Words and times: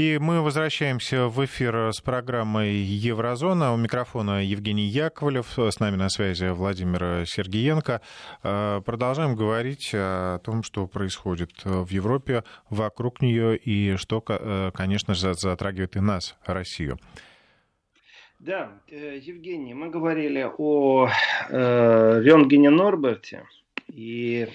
И 0.00 0.16
мы 0.18 0.40
возвращаемся 0.40 1.26
в 1.26 1.44
эфир 1.44 1.92
с 1.92 2.00
программой 2.00 2.70
«Еврозона». 2.76 3.74
У 3.74 3.76
микрофона 3.76 4.42
Евгений 4.42 4.86
Яковлев. 4.86 5.58
С 5.58 5.78
нами 5.78 5.96
на 5.96 6.08
связи 6.08 6.46
Владимир 6.46 7.26
Сергеенко. 7.26 8.00
Э, 8.42 8.80
продолжаем 8.82 9.36
говорить 9.36 9.90
о 9.92 10.38
том, 10.38 10.62
что 10.62 10.86
происходит 10.86 11.50
в 11.64 11.90
Европе, 11.90 12.44
вокруг 12.70 13.20
нее 13.20 13.58
и 13.58 13.96
что, 13.96 14.24
э, 14.26 14.70
конечно 14.72 15.12
же, 15.12 15.34
затрагивает 15.34 15.96
и 15.96 16.00
нас, 16.00 16.34
Россию. 16.46 16.96
Да, 18.38 18.80
э, 18.88 19.18
Евгений, 19.18 19.74
мы 19.74 19.90
говорили 19.90 20.50
о 20.56 21.10
э, 21.50 22.22
Норберте. 22.22 23.44
И 23.88 24.48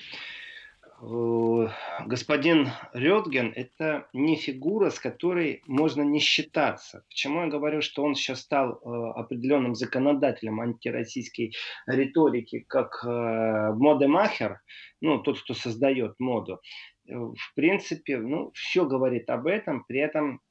господин 2.06 2.70
Рёдген– 2.94 3.54
это 3.56 4.08
не 4.14 4.36
фигура, 4.36 4.90
с 4.90 5.00
которой 5.00 5.62
можно 5.68 6.02
не 6.02 6.20
считаться. 6.20 7.04
Почему 7.10 7.42
я 7.42 7.48
говорю, 7.48 7.82
что 7.82 8.04
он 8.04 8.16
сейчас 8.16 8.42
стал 8.42 8.74
э, 8.74 9.12
определенным 9.16 9.76
законодателем 9.76 10.62
антироссийской 10.62 11.54
риторики, 11.86 12.66
как 12.68 13.04
э, 13.04 13.08
модемахер, 13.08 14.62
ну, 15.02 15.20
тот, 15.20 15.42
кто 15.42 15.54
создает 15.54 16.16
моду. 16.20 16.60
В 17.08 17.54
принципе, 17.54 18.18
ну, 18.18 18.52
все 18.56 18.84
говорит 18.86 19.30
об 19.30 19.46
этом, 19.46 19.84
при 19.84 20.00
этом 20.00 20.42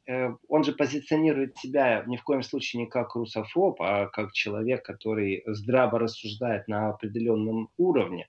он 0.48 0.62
же 0.62 0.72
позиционирует 0.72 1.56
себя 1.58 2.04
ни 2.06 2.16
в 2.16 2.22
коем 2.22 2.44
случае 2.44 2.84
не 2.84 2.88
как 2.88 3.16
русофоб, 3.16 3.82
а 3.82 4.06
как 4.06 4.30
человек, 4.32 4.84
который 4.84 5.42
здраво 5.46 5.98
рассуждает 5.98 6.68
на 6.68 6.90
определенном 6.90 7.70
уровне. 7.76 8.28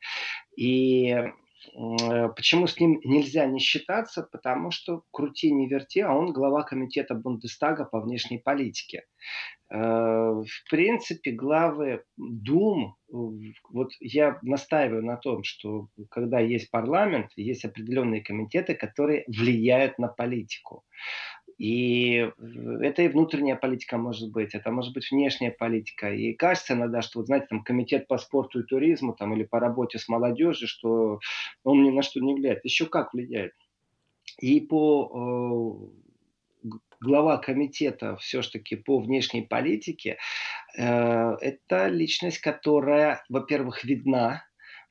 И 0.58 1.16
Э, 1.16 1.32
почему 1.74 2.68
с 2.68 2.80
ним 2.80 3.00
нельзя 3.04 3.46
не 3.46 3.60
считаться? 3.60 4.28
Потому 4.32 4.72
что 4.72 5.04
крути 5.12 5.52
не 5.52 5.68
верти, 5.68 6.02
а 6.02 6.14
он 6.14 6.34
глава 6.34 6.64
комитета 6.64 7.16
Бундестага 7.16 7.86
по 7.86 8.00
внешней 8.00 8.38
политике. 8.38 9.04
Э, 9.72 9.78
в 9.78 10.70
принципе, 10.70 11.32
главы 11.32 12.04
Дум, 12.18 12.96
э, 13.10 13.14
вот 13.70 13.92
я 14.00 14.38
настаиваю 14.44 15.04
на 15.04 15.18
том, 15.18 15.44
что 15.44 15.88
когда 16.10 16.40
есть 16.40 16.70
парламент, 16.70 17.32
есть 17.36 17.66
определенные 17.66 18.22
комитеты, 18.22 18.76
которые 18.76 19.24
влияют 19.28 19.98
на 19.98 20.08
политику. 20.08 20.84
И 21.58 22.30
это 22.82 23.02
и 23.04 23.08
внутренняя 23.08 23.56
политика 23.56 23.98
может 23.98 24.32
быть, 24.32 24.54
это 24.54 24.72
может 24.72 24.94
быть 24.94 25.10
внешняя 25.10 25.52
политика. 25.52 26.14
И 26.14 26.34
кажется 26.34 26.74
иногда, 26.74 27.02
что, 27.02 27.20
вот 27.20 27.28
знаете, 27.28 27.48
там 27.50 27.64
комитет 27.64 28.08
по 28.08 28.18
спорту 28.18 28.60
и 28.60 28.64
туризму 28.64 29.14
там, 29.14 29.34
или 29.34 29.44
по 29.44 29.60
работе 29.60 29.98
с 29.98 30.10
молодежью, 30.10 30.68
что 30.68 31.20
он 31.64 31.84
ни 31.84 31.92
на 31.92 32.02
что 32.02 32.20
не 32.20 32.34
влияет. 32.34 32.66
Еще 32.66 32.86
как 32.88 33.14
влияет. 33.14 33.54
И 34.40 34.60
по 34.60 35.90
э, 36.64 36.70
глава 37.00 37.38
комитета 37.38 38.18
все-таки 38.18 38.76
по 38.76 39.00
внешней 39.00 39.44
политике, 39.44 40.18
э, 40.78 40.84
это 41.40 41.88
личность, 41.88 42.40
которая, 42.40 43.24
во-первых, 43.30 43.86
видна, 43.86 44.44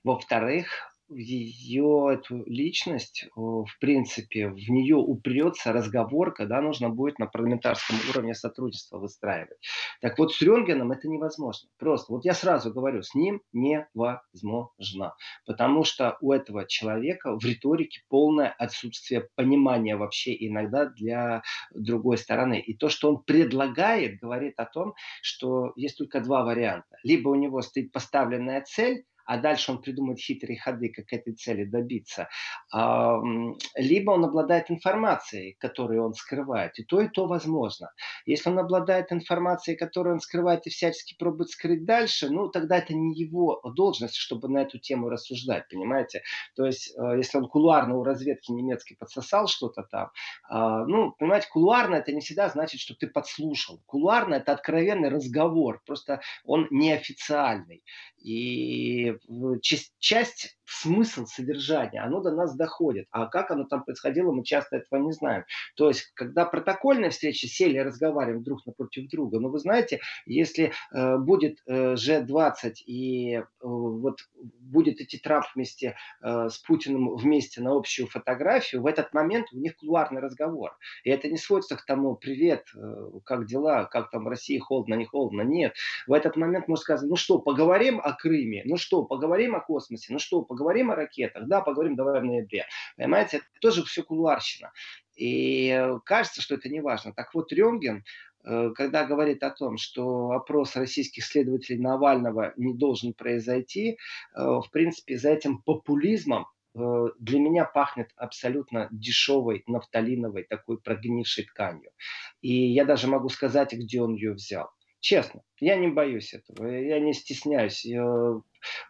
во-вторых, 0.03 0.94
ее 1.11 2.15
эту 2.15 2.45
личность, 2.47 3.27
в 3.37 3.67
принципе, 3.81 4.49
в 4.49 4.57
нее 4.71 4.97
упрется 4.97 5.73
разговор, 5.73 6.33
когда 6.33 6.61
нужно 6.61 6.89
будет 6.89 7.19
на 7.19 7.27
парламентарском 7.27 7.97
уровне 8.11 8.35
сотрудничество 8.35 8.99
выстраивать. 8.99 9.59
Так 10.01 10.19
вот, 10.19 10.33
с 10.33 10.41
Рентгеном 10.41 10.93
это 10.93 11.09
невозможно. 11.09 11.69
Просто, 11.79 12.13
вот 12.13 12.25
я 12.25 12.35
сразу 12.35 12.73
говорю, 12.73 13.03
с 13.03 13.15
ним 13.15 13.43
невозможно. 13.53 15.15
Потому 15.47 15.85
что 15.85 16.17
у 16.21 16.33
этого 16.33 16.67
человека 16.67 17.39
в 17.39 17.45
риторике 17.45 18.03
полное 18.09 18.49
отсутствие 18.59 19.29
понимания 19.35 19.97
вообще 19.97 20.35
иногда 20.39 20.87
для 20.87 21.43
другой 21.75 22.19
стороны. 22.19 22.61
И 22.61 22.75
то, 22.75 22.89
что 22.89 23.11
он 23.11 23.23
предлагает, 23.23 24.19
говорит 24.21 24.55
о 24.57 24.65
том, 24.65 24.95
что 25.23 25.73
есть 25.77 25.99
только 25.99 26.21
два 26.21 26.45
варианта. 26.45 26.97
Либо 27.03 27.29
у 27.29 27.35
него 27.35 27.61
стоит 27.61 27.93
поставленная 27.93 28.63
цель, 28.63 29.05
а 29.25 29.39
дальше 29.39 29.73
он 29.73 29.81
придумает 29.81 30.19
хитрые 30.19 30.59
ходы, 30.59 30.89
как 30.89 31.13
этой 31.13 31.35
цели 31.35 31.65
добиться. 31.65 32.29
Либо 32.73 34.11
он 34.11 34.25
обладает 34.25 34.71
информацией, 34.71 35.57
которую 35.59 36.05
он 36.05 36.15
скрывает. 36.15 36.79
И 36.79 36.85
то, 36.85 37.01
и 37.01 37.09
то 37.09 37.27
возможно. 37.27 37.91
Если 38.27 38.51
он 38.51 38.59
обладает 38.59 39.13
информацией, 39.13 39.77
которую 39.77 40.15
он 40.15 40.21
скрывает 40.21 40.67
и 40.67 40.71
всячески 40.71 41.15
пробует 41.19 41.51
скрыть 41.51 41.85
дальше, 41.85 42.29
ну, 42.31 42.49
тогда 42.49 42.79
это 42.79 42.95
не 42.95 43.15
его 43.15 43.61
должность, 43.75 44.17
чтобы 44.17 44.49
на 44.49 44.63
эту 44.63 44.79
тему 44.79 45.09
рассуждать, 45.09 45.69
понимаете? 45.69 46.23
То 46.55 46.67
есть, 46.67 46.95
э, 46.97 47.17
если 47.17 47.39
он 47.39 47.49
кулуарно 47.49 47.97
у 47.97 48.05
разведки 48.05 48.53
немецкой 48.53 48.97
подсосал 48.97 49.47
что-то 49.49 49.83
там, 49.83 50.11
а, 50.49 50.85
ну, 50.85 51.13
понимаете, 51.13 51.49
кулуарно 51.51 51.97
это 51.97 52.13
не 52.13 52.21
всегда 52.21 52.49
значит, 52.49 52.81
что 52.81 52.95
ты 52.95 53.07
подслушал. 53.07 53.81
Кулуарно 53.87 54.35
это 54.35 54.53
откровенный 54.53 55.09
разговор, 55.09 55.83
просто 55.87 56.21
он 56.45 56.67
неофициальный. 56.71 57.83
И 58.19 59.14
часть 59.61 60.57
смысл 60.65 61.27
содержания, 61.27 62.01
оно 62.01 62.21
до 62.21 62.31
нас 62.31 62.57
доходит. 62.57 63.07
А 63.11 63.27
как 63.27 63.51
оно 63.51 63.65
там 63.65 63.85
происходило, 63.85 64.33
мы 64.33 64.45
часто 64.45 64.77
этого 64.77 65.01
не 65.01 65.13
знаем. 65.13 65.45
То 65.77 65.89
есть, 65.89 66.13
когда 66.15 66.45
протокольные 66.45 67.11
встречи 67.11 67.47
сели 67.47 67.77
и 67.77 67.83
разговариваем 67.83 68.43
друг 68.43 68.65
напротив 68.67 69.09
друга, 69.11 69.41
ну, 69.41 69.51
вы 69.51 69.59
знаете, 69.59 70.01
если 70.27 70.73
э, 70.93 71.19
будет 71.19 71.59
э, 71.67 71.95
G20 71.95 72.73
и 72.87 73.35
э, 73.35 73.43
вот 73.61 74.19
будет 74.61 75.01
идти 75.01 75.19
Трамп 75.19 75.45
вместе 75.55 75.97
э, 76.23 76.49
с 76.49 76.59
Путиным 76.59 77.17
вместе 77.17 77.61
на 77.61 77.77
общую 77.77 78.09
фотографию, 78.09 78.83
в 78.83 78.87
этот 78.87 79.13
момент 79.13 79.49
у 79.53 79.59
них 79.59 79.77
кулуарный 79.77 80.21
разговор. 80.21 80.77
И 81.05 81.11
это 81.11 81.29
не 81.29 81.37
сводится 81.37 81.77
к 81.77 81.85
тому, 81.85 82.17
привет, 82.17 82.65
э, 82.75 83.21
как 83.25 83.47
дела, 83.47 83.85
как 83.85 84.11
там 84.11 84.25
в 84.25 84.29
России 84.29 84.59
холодно, 84.59 84.95
не 84.95 85.05
холодно. 85.05 85.43
Нет. 85.43 85.75
В 86.07 86.13
этот 86.13 86.37
момент 86.37 86.69
можно 86.69 86.83
сказать, 86.83 87.09
ну 87.09 87.17
что, 87.17 87.39
поговорим 87.39 88.01
о 88.03 88.13
Крыме, 88.13 88.63
ну 88.65 88.77
что, 88.77 89.04
поговорим 89.07 89.55
о 89.55 89.61
космосе, 89.61 90.13
ну 90.13 90.19
что, 90.19 90.43
поговорим 90.43 90.91
о 90.91 90.97
ракетах, 90.97 91.47
да, 91.47 91.61
поговорим 91.61 91.97
давай 91.97 92.21
в 92.21 92.25
ноябре. 92.25 92.67
Понимаете, 92.97 93.39
это 93.39 93.47
тоже 93.61 93.85
все 93.85 94.03
кулуарщина. 94.03 94.73
И 95.17 95.91
кажется, 96.05 96.43
что 96.43 96.57
это 96.57 96.69
не 96.69 96.81
важно. 96.81 97.13
Так 97.13 97.35
вот, 97.35 97.53
Рентген, 97.53 98.05
э, 98.45 98.71
когда 98.75 99.05
говорит 99.05 99.43
о 99.43 99.51
том, 99.51 99.79
что 99.79 100.33
опрос 100.33 100.77
российских 100.77 101.25
следователей 101.25 101.79
Навального 101.79 102.53
не 102.57 102.75
должен 102.75 103.13
произойти, 103.13 103.91
э, 103.91 103.97
в 104.35 104.67
принципе, 104.73 105.17
за 105.17 105.31
этим 105.31 105.63
популизмом 105.63 106.47
э, 106.75 107.07
для 107.19 107.39
меня 107.39 107.65
пахнет 107.65 108.11
абсолютно 108.17 108.89
дешевой 108.91 109.63
нафталиновой 109.67 110.45
такой 110.45 110.79
прогнившей 110.81 111.45
тканью. 111.45 111.93
И 112.41 112.53
я 112.53 112.85
даже 112.85 113.07
могу 113.07 113.29
сказать, 113.29 113.73
где 113.73 114.03
он 114.03 114.15
ее 114.15 114.33
взял. 114.33 114.71
Честно, 114.99 115.43
я 115.61 115.77
не 115.77 115.89
боюсь 115.89 116.33
этого, 116.33 116.67
я 116.67 116.99
не 116.99 117.13
стесняюсь. 117.13 117.87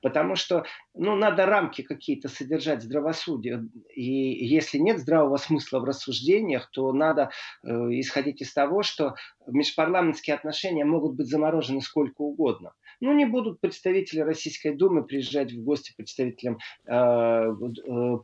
Потому 0.03 0.37
что 0.37 0.65
ну, 0.95 1.17
надо 1.17 1.47
рамки 1.47 1.83
какие-то 1.83 2.29
содержать 2.29 2.83
здравословия. 2.83 3.65
И 3.95 4.03
если 4.03 4.79
нет 4.79 4.99
здравого 4.99 5.37
смысла 5.37 5.81
в 5.81 5.85
рассуждениях, 5.85 6.71
то 6.71 6.93
надо 6.93 7.31
э, 7.63 7.69
исходить 7.69 8.43
из 8.43 8.53
того, 8.53 8.83
что 8.83 9.15
межпарламентские 9.47 10.37
отношения 10.37 10.85
могут 10.85 11.15
быть 11.15 11.29
заморожены 11.29 11.81
сколько 11.81 12.23
угодно. 12.23 12.73
Ну, 13.01 13.13
не 13.13 13.25
будут 13.25 13.61
представители 13.61 14.21
Российской 14.21 14.75
Думы 14.75 15.05
приезжать 15.05 15.53
в 15.53 15.63
гости 15.63 15.93
представителям 15.97 16.59
э, 16.87 16.93
э, 16.93 17.53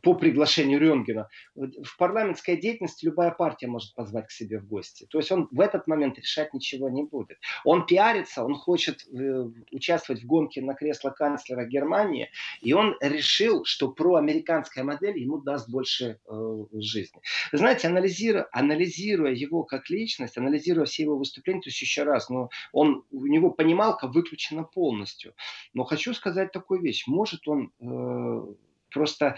по 0.01 0.13
приглашению 0.15 0.79
Рентгена. 0.79 1.27
В 1.55 1.97
парламентской 1.97 2.57
деятельности 2.57 3.05
любая 3.05 3.31
партия 3.31 3.67
может 3.67 3.93
позвать 3.95 4.27
к 4.27 4.31
себе 4.31 4.59
в 4.59 4.67
гости. 4.67 5.07
То 5.09 5.17
есть 5.17 5.31
он 5.31 5.47
в 5.51 5.59
этот 5.59 5.87
момент 5.87 6.17
решать 6.17 6.53
ничего 6.53 6.89
не 6.89 7.03
будет. 7.03 7.37
Он 7.65 7.85
пиарится, 7.85 8.43
он 8.43 8.55
хочет 8.55 9.01
э, 9.07 9.45
участвовать 9.71 10.23
в 10.23 10.25
гонке 10.25 10.61
на 10.61 10.73
кресло 10.73 11.09
канцлера 11.09 11.40
канцлера 11.41 11.65
Германии, 11.65 12.29
и 12.61 12.73
он 12.73 12.95
решил, 13.01 13.65
что 13.65 13.91
проамериканская 13.91 14.83
модель 14.83 15.17
ему 15.17 15.39
даст 15.39 15.69
больше 15.69 16.19
э, 16.27 16.65
жизни. 16.73 17.21
Вы 17.51 17.57
знаете, 17.57 17.87
анализируя, 17.87 18.47
анализируя 18.51 19.33
его 19.33 19.63
как 19.63 19.89
личность, 19.89 20.37
анализируя 20.37 20.85
все 20.85 21.03
его 21.03 21.17
выступления, 21.17 21.61
то 21.61 21.69
есть 21.69 21.81
еще 21.81 22.03
раз, 22.03 22.29
ну, 22.29 22.49
он, 22.71 23.03
у 23.11 23.25
него 23.25 23.51
понималка 23.51 24.07
выключена 24.07 24.63
полностью. 24.63 25.33
Но 25.73 25.83
хочу 25.83 26.13
сказать 26.13 26.51
такую 26.51 26.81
вещь. 26.81 27.03
Может 27.07 27.47
он 27.47 27.71
э, 27.79 28.53
просто 28.91 29.35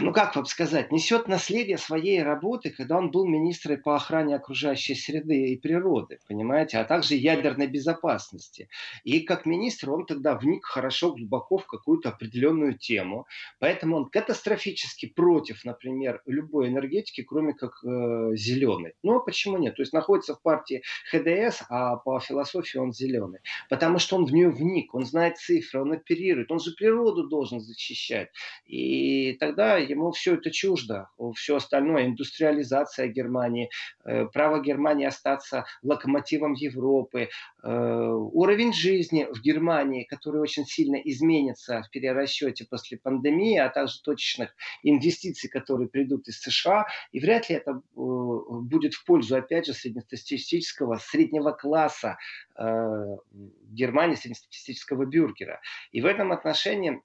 ну 0.00 0.12
как 0.12 0.36
вам 0.36 0.46
сказать, 0.46 0.92
несет 0.92 1.28
наследие 1.28 1.78
своей 1.78 2.22
работы, 2.22 2.70
когда 2.70 2.98
он 2.98 3.10
был 3.10 3.26
министром 3.26 3.70
по 3.82 3.96
охране 3.96 4.36
окружающей 4.36 4.94
среды 4.94 5.52
и 5.52 5.56
природы, 5.56 6.18
понимаете, 6.28 6.78
а 6.78 6.84
также 6.84 7.14
ядерной 7.14 7.66
безопасности. 7.66 8.68
И 9.04 9.20
как 9.20 9.46
министр 9.46 9.90
он 9.90 10.06
тогда 10.06 10.34
вник 10.36 10.64
хорошо, 10.64 11.12
глубоко 11.12 11.58
в 11.58 11.66
какую-то 11.66 12.08
определенную 12.08 12.76
тему. 12.76 13.26
Поэтому 13.58 13.96
он 13.96 14.10
катастрофически 14.10 15.06
против, 15.06 15.64
например, 15.64 16.22
любой 16.26 16.68
энергетики, 16.68 17.22
кроме 17.22 17.54
как 17.54 17.82
э, 17.84 18.34
зеленой. 18.34 18.94
Ну 19.02 19.16
а 19.16 19.20
почему 19.20 19.58
нет? 19.58 19.76
То 19.76 19.82
есть 19.82 19.92
находится 19.92 20.34
в 20.34 20.42
партии 20.42 20.82
ХДС, 21.10 21.62
а 21.68 21.96
по 21.96 22.20
философии 22.20 22.78
он 22.78 22.92
зеленый. 22.92 23.40
Потому 23.68 23.98
что 23.98 24.16
он 24.16 24.26
в 24.26 24.32
нее 24.32 24.50
вник, 24.50 24.94
он 24.94 25.04
знает 25.04 25.38
цифры, 25.38 25.82
он 25.82 25.92
оперирует, 25.92 26.50
он 26.50 26.60
же 26.60 26.72
природу 26.72 27.28
должен 27.28 27.60
защищать. 27.60 28.30
И 28.66 29.36
тогда 29.38 29.59
да, 29.60 29.76
ему 29.76 30.10
все 30.10 30.36
это 30.36 30.50
чуждо, 30.50 31.10
все 31.36 31.56
остальное, 31.56 32.06
индустриализация 32.06 33.08
Германии, 33.08 33.68
э, 34.06 34.24
право 34.24 34.62
Германии 34.62 35.04
остаться 35.04 35.66
локомотивом 35.82 36.54
Европы, 36.54 37.28
э, 37.62 37.68
уровень 37.68 38.72
жизни 38.72 39.26
в 39.30 39.42
Германии, 39.42 40.04
который 40.04 40.40
очень 40.40 40.64
сильно 40.64 40.96
изменится 40.96 41.82
в 41.82 41.90
перерасчете 41.90 42.66
после 42.70 42.96
пандемии, 42.96 43.58
а 43.58 43.68
также 43.68 44.00
точечных 44.00 44.48
инвестиций, 44.82 45.50
которые 45.50 45.90
придут 45.90 46.26
из 46.28 46.40
США, 46.40 46.86
и 47.12 47.20
вряд 47.20 47.50
ли 47.50 47.56
это 47.56 47.82
будет 47.94 48.94
в 48.94 49.04
пользу, 49.04 49.36
опять 49.36 49.66
же, 49.66 49.74
среднестатистического, 49.74 50.96
среднего 50.96 51.50
класса 51.50 52.16
Германии, 52.56 54.16
среднестатистического 54.16 55.04
бюргера. 55.04 55.60
И 55.92 56.00
в 56.00 56.06
этом 56.06 56.32
отношении 56.32 57.02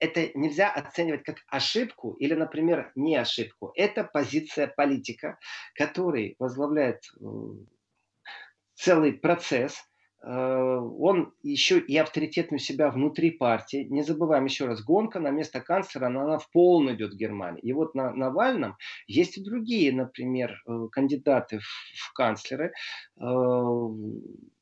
это 0.00 0.30
нельзя 0.34 0.70
оценивать 0.70 1.24
как 1.24 1.38
ошибку 1.48 2.12
или, 2.14 2.34
например, 2.34 2.92
не 2.94 3.16
ошибку. 3.16 3.72
Это 3.74 4.04
позиция 4.04 4.66
политика, 4.66 5.38
который 5.74 6.36
возглавляет 6.38 7.02
э, 7.20 7.24
целый 8.74 9.12
процесс, 9.12 9.82
э, 10.22 10.28
он 10.30 11.34
еще 11.42 11.78
и 11.80 11.96
авторитетный 11.96 12.56
у 12.56 12.60
себя 12.60 12.90
внутри 12.90 13.32
партии. 13.32 13.86
Не 13.90 14.02
забываем 14.02 14.44
еще 14.44 14.66
раз, 14.66 14.82
гонка 14.82 15.20
на 15.20 15.30
место 15.30 15.60
канцлера, 15.60 16.06
она, 16.06 16.22
она 16.22 16.38
в 16.38 16.50
полную 16.50 16.96
идет 16.96 17.14
в 17.14 17.16
Германии. 17.16 17.60
И 17.62 17.72
вот 17.72 17.94
на 17.94 18.12
Навальном 18.12 18.76
есть 19.06 19.38
и 19.38 19.44
другие, 19.44 19.92
например, 19.92 20.62
э, 20.66 20.88
кандидаты 20.92 21.58
в, 21.58 21.62
в 21.62 22.12
канцлеры 22.14 22.72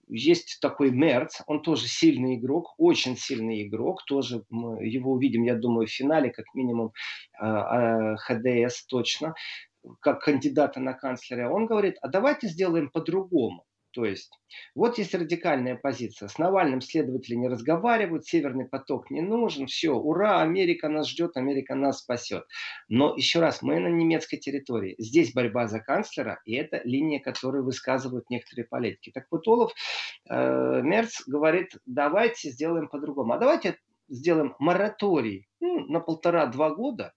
есть 0.08 0.58
такой 0.60 0.90
Мерц, 0.90 1.40
он 1.46 1.62
тоже 1.62 1.86
сильный 1.86 2.36
игрок, 2.36 2.74
очень 2.78 3.16
сильный 3.16 3.66
игрок, 3.66 4.04
тоже 4.06 4.44
мы 4.50 4.84
его 4.86 5.12
увидим, 5.12 5.42
я 5.42 5.54
думаю, 5.54 5.86
в 5.86 5.90
финале, 5.90 6.30
как 6.30 6.46
минимум 6.54 6.92
а, 7.38 8.12
а, 8.12 8.16
ХДС 8.16 8.86
точно, 8.86 9.34
как 10.00 10.22
кандидата 10.22 10.80
на 10.80 10.92
канцлера. 10.92 11.50
Он 11.50 11.66
говорит, 11.66 11.96
а 12.02 12.08
давайте 12.08 12.48
сделаем 12.48 12.90
по-другому. 12.90 13.64
То 13.96 14.04
есть, 14.04 14.30
вот 14.74 14.98
есть 14.98 15.14
радикальная 15.14 15.74
позиция. 15.74 16.28
С 16.28 16.36
Навальным 16.36 16.82
следователи 16.82 17.34
не 17.34 17.48
разговаривают, 17.48 18.26
Северный 18.26 18.66
поток 18.66 19.10
не 19.10 19.22
нужен, 19.22 19.68
все, 19.68 19.92
ура, 19.92 20.42
Америка 20.42 20.90
нас 20.90 21.08
ждет, 21.08 21.38
Америка 21.38 21.74
нас 21.74 22.00
спасет. 22.00 22.44
Но 22.90 23.14
еще 23.16 23.40
раз, 23.40 23.62
мы 23.62 23.80
на 23.80 23.88
немецкой 23.88 24.36
территории. 24.36 24.96
Здесь 24.98 25.32
борьба 25.32 25.66
за 25.66 25.80
канцлера, 25.80 26.42
и 26.44 26.56
это 26.56 26.82
линия, 26.84 27.20
которую 27.20 27.64
высказывают 27.64 28.28
некоторые 28.28 28.66
политики. 28.66 29.10
Так 29.14 29.28
вот, 29.30 29.48
Олаф 29.48 29.72
э, 30.28 30.82
Мерц 30.82 31.22
говорит, 31.26 31.78
давайте 31.86 32.50
сделаем 32.50 32.88
по-другому. 32.88 33.32
А 33.32 33.38
давайте 33.38 33.78
сделаем 34.10 34.54
мораторий 34.58 35.48
ну, 35.58 35.86
на 35.86 36.00
полтора-два 36.00 36.68
года, 36.68 37.14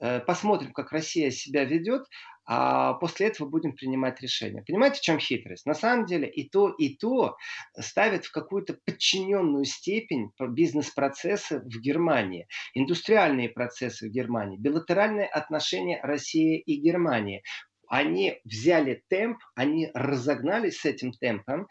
э, 0.00 0.18
посмотрим, 0.18 0.72
как 0.72 0.90
Россия 0.90 1.30
себя 1.30 1.64
ведет, 1.64 2.02
а 2.50 2.94
после 2.94 3.26
этого 3.26 3.46
будем 3.46 3.74
принимать 3.74 4.22
решения. 4.22 4.64
Понимаете, 4.66 5.00
в 5.00 5.02
чем 5.02 5.18
хитрость? 5.18 5.66
На 5.66 5.74
самом 5.74 6.06
деле 6.06 6.26
и 6.26 6.48
то, 6.48 6.70
и 6.70 6.96
то 6.96 7.36
ставят 7.78 8.24
в 8.24 8.32
какую-то 8.32 8.78
подчиненную 8.86 9.66
степень 9.66 10.30
бизнес-процессы 10.40 11.60
в 11.60 11.80
Германии, 11.80 12.48
индустриальные 12.72 13.50
процессы 13.50 14.08
в 14.08 14.10
Германии, 14.10 14.56
билатеральные 14.56 15.26
отношения 15.26 16.00
России 16.02 16.58
и 16.58 16.80
Германии 16.80 17.42
они 17.88 18.38
взяли 18.44 19.02
темп, 19.08 19.38
они 19.54 19.90
разогнались 19.94 20.80
с 20.80 20.84
этим 20.84 21.12
темпом, 21.12 21.68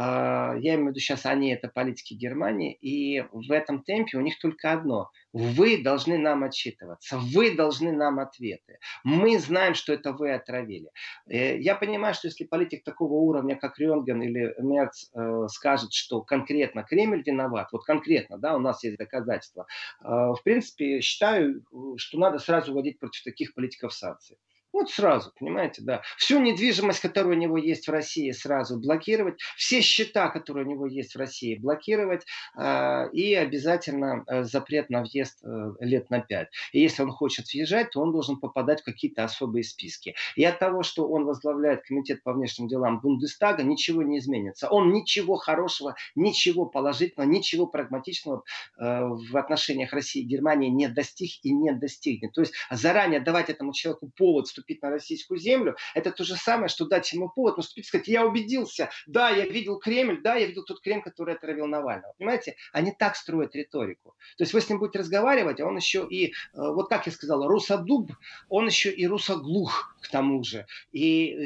я 0.00 0.74
имею 0.74 0.86
в 0.86 0.88
виду 0.90 1.00
сейчас 1.00 1.26
они, 1.26 1.52
это 1.52 1.68
политики 1.68 2.14
Германии, 2.14 2.72
и 2.74 3.24
в 3.32 3.50
этом 3.50 3.82
темпе 3.82 4.18
у 4.18 4.20
них 4.20 4.38
только 4.38 4.72
одно. 4.72 5.10
Вы 5.32 5.82
должны 5.82 6.18
нам 6.18 6.42
отчитываться, 6.44 7.18
вы 7.18 7.54
должны 7.54 7.92
нам 7.92 8.18
ответы. 8.18 8.78
Мы 9.04 9.38
знаем, 9.38 9.74
что 9.74 9.92
это 9.92 10.12
вы 10.12 10.32
отравили. 10.32 10.90
Э, 11.28 11.58
я 11.58 11.74
понимаю, 11.74 12.14
что 12.14 12.28
если 12.28 12.44
политик 12.44 12.82
такого 12.84 13.14
уровня, 13.14 13.56
как 13.56 13.78
Ренген 13.78 14.22
или 14.22 14.54
Мерц, 14.58 15.10
э, 15.14 15.46
скажет, 15.48 15.92
что 15.92 16.22
конкретно 16.22 16.82
Кремль 16.82 17.22
виноват, 17.24 17.68
вот 17.72 17.84
конкретно, 17.84 18.38
да, 18.38 18.56
у 18.56 18.58
нас 18.58 18.82
есть 18.84 18.96
доказательства, 18.96 19.66
э, 20.02 20.06
в 20.06 20.40
принципе, 20.44 21.00
считаю, 21.00 21.62
что 21.96 22.18
надо 22.18 22.38
сразу 22.38 22.72
вводить 22.72 22.98
против 22.98 23.22
таких 23.24 23.54
политиков 23.54 23.92
санкции. 23.92 24.38
Вот 24.72 24.90
сразу, 24.90 25.32
понимаете, 25.38 25.82
да. 25.82 26.02
Всю 26.18 26.38
недвижимость, 26.40 27.00
которая 27.00 27.32
у 27.32 27.38
него 27.38 27.56
есть 27.56 27.88
в 27.88 27.90
России, 27.90 28.30
сразу 28.32 28.78
блокировать. 28.78 29.40
Все 29.56 29.80
счета, 29.80 30.28
которые 30.28 30.66
у 30.66 30.70
него 30.70 30.86
есть 30.86 31.14
в 31.14 31.18
России, 31.18 31.56
блокировать. 31.56 32.26
Э, 32.56 33.08
и 33.12 33.34
обязательно 33.34 34.24
э, 34.26 34.44
запрет 34.44 34.90
на 34.90 35.02
въезд 35.02 35.42
э, 35.42 35.72
лет 35.80 36.10
на 36.10 36.20
пять. 36.20 36.48
И 36.72 36.80
если 36.80 37.02
он 37.02 37.10
хочет 37.10 37.46
въезжать, 37.46 37.92
то 37.92 38.00
он 38.00 38.12
должен 38.12 38.38
попадать 38.38 38.82
в 38.82 38.84
какие-то 38.84 39.24
особые 39.24 39.64
списки. 39.64 40.14
И 40.36 40.44
от 40.44 40.58
того, 40.58 40.82
что 40.82 41.08
он 41.08 41.24
возглавляет 41.24 41.84
комитет 41.84 42.22
по 42.22 42.34
внешним 42.34 42.68
делам 42.68 43.00
Бундестага, 43.00 43.62
ничего 43.62 44.02
не 44.02 44.18
изменится. 44.18 44.68
Он 44.68 44.92
ничего 44.92 45.36
хорошего, 45.36 45.94
ничего 46.14 46.66
положительного, 46.66 47.28
ничего 47.28 47.66
прагматичного 47.66 48.44
э, 48.78 49.00
в 49.02 49.36
отношениях 49.36 49.94
России 49.94 50.22
и 50.22 50.26
Германии 50.26 50.68
не 50.68 50.88
достиг 50.88 51.30
и 51.42 51.52
не 51.52 51.72
достигнет. 51.72 52.32
То 52.32 52.42
есть 52.42 52.52
заранее 52.70 53.20
давать 53.20 53.48
этому 53.48 53.72
человеку 53.72 54.10
повод 54.14 54.46
наступить 54.58 54.82
на 54.82 54.90
российскую 54.90 55.38
землю, 55.38 55.76
это 55.94 56.10
то 56.10 56.24
же 56.24 56.36
самое, 56.36 56.68
что 56.68 56.86
дать 56.86 57.12
ему 57.12 57.28
повод 57.28 57.56
наступить 57.56 57.86
сказать, 57.86 58.08
я 58.08 58.26
убедился, 58.26 58.90
да, 59.06 59.30
я 59.30 59.46
видел 59.46 59.78
Кремль, 59.78 60.20
да, 60.22 60.34
я 60.34 60.46
видел 60.46 60.64
тот 60.64 60.80
Кремль, 60.80 61.02
который 61.02 61.34
отравил 61.34 61.66
Навального. 61.66 62.14
Понимаете, 62.18 62.56
они 62.72 62.92
так 62.98 63.16
строят 63.16 63.54
риторику. 63.54 64.16
То 64.36 64.44
есть 64.44 64.52
вы 64.52 64.60
с 64.60 64.68
ним 64.68 64.78
будете 64.78 64.98
разговаривать, 64.98 65.60
а 65.60 65.66
он 65.66 65.76
еще 65.76 66.06
и, 66.08 66.28
э, 66.28 66.30
вот 66.54 66.88
как 66.88 67.06
я 67.06 67.12
сказал, 67.12 67.46
русодуб, 67.46 68.10
он 68.48 68.66
еще 68.66 68.90
и 68.90 69.06
русоглух 69.06 69.96
к 70.00 70.08
тому 70.08 70.42
же. 70.42 70.66
И 70.92 71.32
э, 71.32 71.36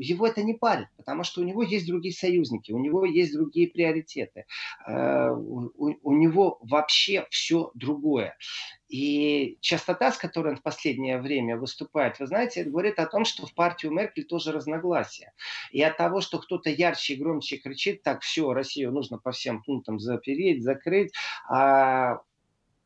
его 0.00 0.26
это 0.26 0.42
не 0.42 0.54
парит, 0.54 0.88
потому 0.96 1.24
что 1.24 1.40
у 1.40 1.44
него 1.44 1.62
есть 1.62 1.86
другие 1.86 2.14
союзники, 2.14 2.72
у 2.72 2.78
него 2.78 3.04
есть 3.04 3.32
другие 3.32 3.68
приоритеты. 3.68 4.46
Э, 4.86 5.30
у, 5.30 5.70
у 6.02 6.12
него 6.12 6.58
вообще 6.62 7.26
все 7.30 7.70
другое. 7.74 8.36
И 8.88 9.58
частота, 9.60 10.12
с 10.12 10.18
которой 10.18 10.50
он 10.50 10.56
в 10.56 10.62
последнее 10.62 11.20
время 11.20 11.56
выступает, 11.56 12.20
вы 12.20 12.26
знаете, 12.26 12.64
говорит 12.64 12.98
о 12.98 13.06
том, 13.06 13.24
что 13.24 13.46
в 13.46 13.54
партию 13.54 13.92
Меркель 13.92 14.24
тоже 14.24 14.52
разногласия. 14.52 15.32
И 15.72 15.82
от 15.82 15.96
того, 15.96 16.20
что 16.20 16.38
кто-то 16.38 16.70
ярче 16.70 17.14
и 17.14 17.16
громче 17.16 17.56
кричит, 17.56 18.02
так, 18.02 18.22
все, 18.22 18.52
Россию 18.52 18.92
нужно 18.92 19.18
по 19.18 19.32
всем 19.32 19.62
пунктам 19.62 19.98
запереть, 19.98 20.62
закрыть, 20.62 21.12
а 21.48 22.20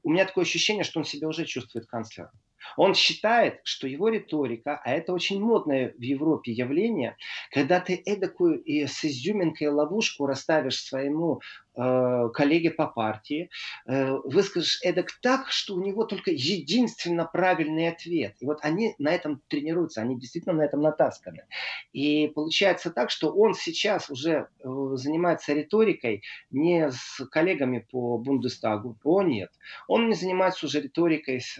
у 0.03 0.11
меня 0.11 0.25
такое 0.25 0.45
ощущение, 0.45 0.85
что 0.85 1.01
он 1.01 1.05
себя 1.05 1.29
уже 1.29 1.45
чувствует 1.45 1.87
канцлером. 1.87 2.31
Он 2.77 2.95
считает, 2.95 3.61
что 3.65 3.87
его 3.87 4.09
риторика, 4.09 4.81
а 4.85 4.93
это 4.93 5.13
очень 5.13 5.41
модное 5.41 5.95
в 5.97 6.01
Европе 6.01 6.53
явление, 6.53 7.17
когда 7.51 7.81
ты 7.81 8.01
эдакую 8.05 8.63
и 8.63 8.87
с 8.87 9.05
изюминкой 9.05 9.69
ловушку 9.69 10.27
расставишь 10.27 10.83
своему 10.83 11.41
Э, 11.77 12.29
коллеге 12.35 12.73
по 12.73 12.89
партии, 12.89 13.49
э, 13.87 14.11
выскажешь 14.25 14.81
эдак 14.83 15.13
так, 15.23 15.51
что 15.51 15.77
у 15.77 15.81
него 15.81 16.05
только 16.05 16.33
единственно 16.33 17.25
правильный 17.25 17.89
ответ. 17.89 18.35
И 18.41 18.45
вот 18.45 18.59
они 18.63 18.97
на 18.99 19.13
этом 19.13 19.41
тренируются, 19.47 20.01
они 20.01 20.19
действительно 20.19 20.57
на 20.57 20.63
этом 20.63 20.81
натасканы. 20.81 21.45
И 21.93 22.27
получается 22.35 22.91
так, 22.91 23.11
что 23.11 23.33
он 23.33 23.55
сейчас 23.55 24.11
уже 24.11 24.49
э, 24.59 24.69
занимается 24.95 25.53
риторикой 25.53 26.23
не 26.51 26.91
с 26.91 27.25
коллегами 27.31 27.87
по 27.89 28.19
Бундестагу, 28.19 28.99
о 29.05 29.23
нет. 29.23 29.51
Он 29.87 30.09
не 30.09 30.15
занимается 30.15 30.67
уже 30.67 30.81
риторикой 30.81 31.41
с 31.41 31.55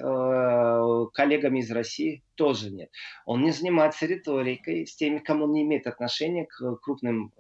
коллегами 1.15 1.61
из 1.61 1.71
России, 1.71 2.25
тоже 2.35 2.71
нет. 2.71 2.91
Он 3.27 3.43
не 3.43 3.53
занимается 3.53 4.07
риторикой 4.07 4.87
с 4.87 4.97
теми, 4.97 5.19
кому 5.19 5.45
он 5.45 5.53
не 5.53 5.63
имеет 5.63 5.87
отношения 5.87 6.47
к 6.47 6.77
крупным 6.83 7.33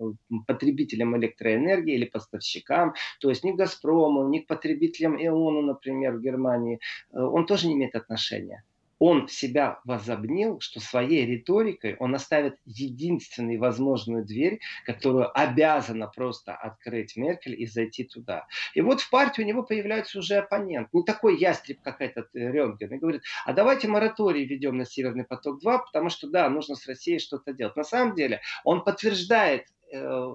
потребителям 0.46 1.16
электроэнергии 1.16 1.94
или 1.94 2.04
поставщикам 2.04 2.69
поставщикам, 2.70 2.94
то 3.20 3.30
есть 3.30 3.44
ни 3.44 3.52
к 3.52 3.56
«Газпрому», 3.56 4.28
ни 4.28 4.38
к 4.38 4.46
потребителям 4.46 5.16
ИОНу, 5.20 5.62
например, 5.62 6.16
в 6.16 6.20
Германии, 6.20 6.80
э, 7.12 7.20
он 7.20 7.46
тоже 7.46 7.66
не 7.68 7.74
имеет 7.74 7.94
отношения 7.94 8.64
он 9.02 9.28
себя 9.28 9.80
возобнил, 9.86 10.60
что 10.60 10.78
своей 10.78 11.24
риторикой 11.24 11.96
он 11.98 12.14
оставит 12.14 12.56
единственную 12.66 13.58
возможную 13.58 14.26
дверь, 14.26 14.60
которую 14.84 15.30
обязана 15.34 16.06
просто 16.06 16.54
открыть 16.54 17.16
Меркель 17.16 17.58
и 17.58 17.64
зайти 17.64 18.04
туда. 18.04 18.46
И 18.74 18.82
вот 18.82 19.00
в 19.00 19.08
партии 19.08 19.40
у 19.40 19.46
него 19.46 19.62
появляется 19.62 20.18
уже 20.18 20.34
оппонент, 20.34 20.88
не 20.92 21.02
такой 21.02 21.38
ястреб, 21.38 21.80
как 21.80 22.02
этот 22.02 22.26
э, 22.34 22.52
Рентген, 22.52 22.92
и 22.92 22.98
говорит, 22.98 23.22
а 23.46 23.54
давайте 23.54 23.88
мораторий 23.88 24.44
ведем 24.44 24.76
на 24.76 24.84
Северный 24.84 25.24
поток-2, 25.24 25.78
потому 25.86 26.10
что, 26.10 26.28
да, 26.28 26.50
нужно 26.50 26.74
с 26.74 26.86
Россией 26.86 27.20
что-то 27.20 27.54
делать. 27.54 27.76
На 27.76 27.84
самом 27.84 28.14
деле 28.14 28.42
он 28.64 28.84
подтверждает 28.84 29.64
э, 29.94 30.34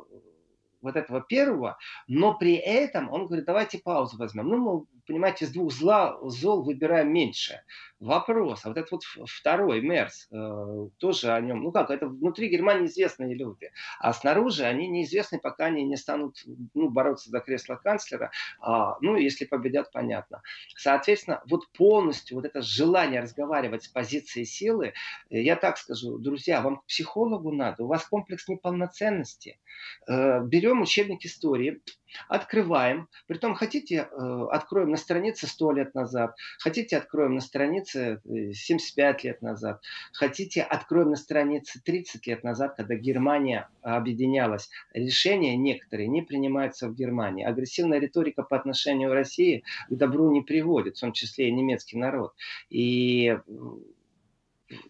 вот 0.82 0.96
этого 0.96 1.22
первого, 1.22 1.78
но 2.08 2.38
при 2.38 2.56
этом 2.56 3.12
он 3.12 3.26
говорит, 3.26 3.46
давайте 3.46 3.80
паузу 3.80 4.18
возьмем. 4.18 4.48
Ну, 4.48 4.58
мол, 4.58 4.88
понимаете, 5.08 5.46
из 5.46 5.52
двух 5.52 5.72
зла, 5.72 6.18
зол 6.22 6.64
выбираем 6.64 7.12
меньше. 7.12 7.62
Вопрос, 8.02 8.66
а 8.66 8.70
вот 8.70 8.78
этот 8.78 8.92
вот 8.92 9.04
второй 9.26 9.80
Мерс, 9.80 10.28
э, 10.30 10.90
тоже 10.98 11.32
о 11.32 11.40
нем, 11.40 11.64
ну 11.64 11.72
как, 11.72 11.90
это 11.90 12.08
внутри 12.08 12.50
Германии 12.50 12.88
известные 12.88 13.34
люди, 13.36 13.72
а 14.00 14.12
снаружи 14.12 14.66
они 14.66 14.90
неизвестны, 14.90 15.40
пока 15.40 15.68
они 15.68 15.86
не 15.86 15.96
станут 15.96 16.44
ну, 16.74 16.90
бороться 16.90 17.30
за 17.30 17.40
кресло 17.40 17.76
канцлера, 17.76 18.32
а, 18.60 18.98
ну, 19.00 19.16
если 19.16 19.46
победят, 19.46 19.94
понятно. 19.94 20.42
Соответственно, 20.76 21.42
вот 21.48 21.72
полностью 21.72 22.36
вот 22.36 22.46
это 22.46 22.62
желание 22.62 23.22
разговаривать 23.22 23.84
с 23.84 23.88
позиции 23.88 24.44
силы, 24.44 24.94
э, 25.30 25.42
я 25.42 25.56
так 25.56 25.78
скажу, 25.78 26.18
друзья, 26.18 26.62
вам 26.62 26.78
к 26.78 26.86
психологу 26.88 27.54
надо, 27.54 27.86
у 27.86 27.88
вас 27.88 28.06
комплекс 28.06 28.50
неполноценности. 28.50 29.58
Э, 30.06 30.42
берем 30.44 30.82
учебник 30.82 31.26
истории, 31.26 31.82
Открываем. 32.28 33.08
Притом, 33.28 33.56
хотите, 33.56 34.08
э, 34.10 34.48
откроем 34.52 34.92
на 34.92 34.98
странице 34.98 35.48
100 35.48 35.72
лет 35.72 35.96
назад. 35.96 36.36
Хотите, 36.60 36.98
откроем 36.98 37.36
на 37.36 37.42
странице 37.42 38.22
75 38.26 39.26
э, 39.26 39.28
лет 39.28 39.42
назад. 39.42 39.82
Хотите, 40.14 40.62
откроем 40.62 41.12
на 41.12 41.16
странице 41.16 41.82
30 41.84 42.26
лет 42.28 42.44
назад, 42.44 42.76
когда 42.76 42.96
Германия 42.96 43.70
объединялась. 43.82 44.70
Решения 44.94 45.56
некоторые 45.56 46.08
не 46.08 46.22
принимаются 46.22 46.88
в 46.88 46.96
Германии. 46.96 47.46
Агрессивная 47.46 48.00
риторика 48.00 48.44
по 48.44 48.56
отношению 48.56 49.12
к 49.12 49.14
России 49.14 49.64
к 49.90 49.94
добру 49.94 50.32
не 50.32 50.42
приводит, 50.42 50.98
в 50.98 51.02
том 51.02 51.14
числе 51.14 51.50
и 51.50 51.52
немецкий 51.52 51.98
народ. 51.98 52.34
И 52.70 53.38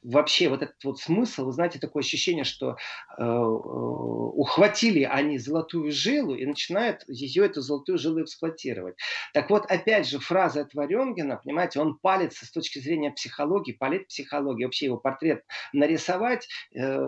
вообще 0.03 0.50
вот 0.50 0.62
этот 0.62 0.84
вот 0.84 1.00
смысл, 1.00 1.46
вы 1.46 1.51
знаете, 1.51 1.79
такое 1.79 2.01
ощущение, 2.01 2.44
что 2.44 2.72
э, 2.72 3.24
э, 3.24 3.25
ухватили 3.25 5.03
они 5.03 5.38
золотую 5.38 5.91
жилу 5.91 6.36
и 6.36 6.46
начинают 6.46 7.03
ее, 7.08 7.46
эту 7.46 7.62
золотую 7.62 7.98
жилу 7.98 8.24
эксплуатировать. 8.24 8.96
Так 9.34 9.50
вот, 9.50 9.65
опять 9.65 10.08
же, 10.08 10.20
фраза 10.20 10.62
этого 10.62 10.88
Рёнгена, 10.88 11.41
понимаете, 11.44 11.79
он 11.79 11.98
палится 11.98 12.46
с 12.46 12.51
точки 12.51 12.79
зрения 12.79 13.12
психологии, 13.12 13.74
палит 13.74 14.08
психологии, 14.08 14.63
вообще 14.63 14.86
его 14.86 14.98
портрет 14.98 15.44
нарисовать, 15.74 16.48
э, 16.74 17.08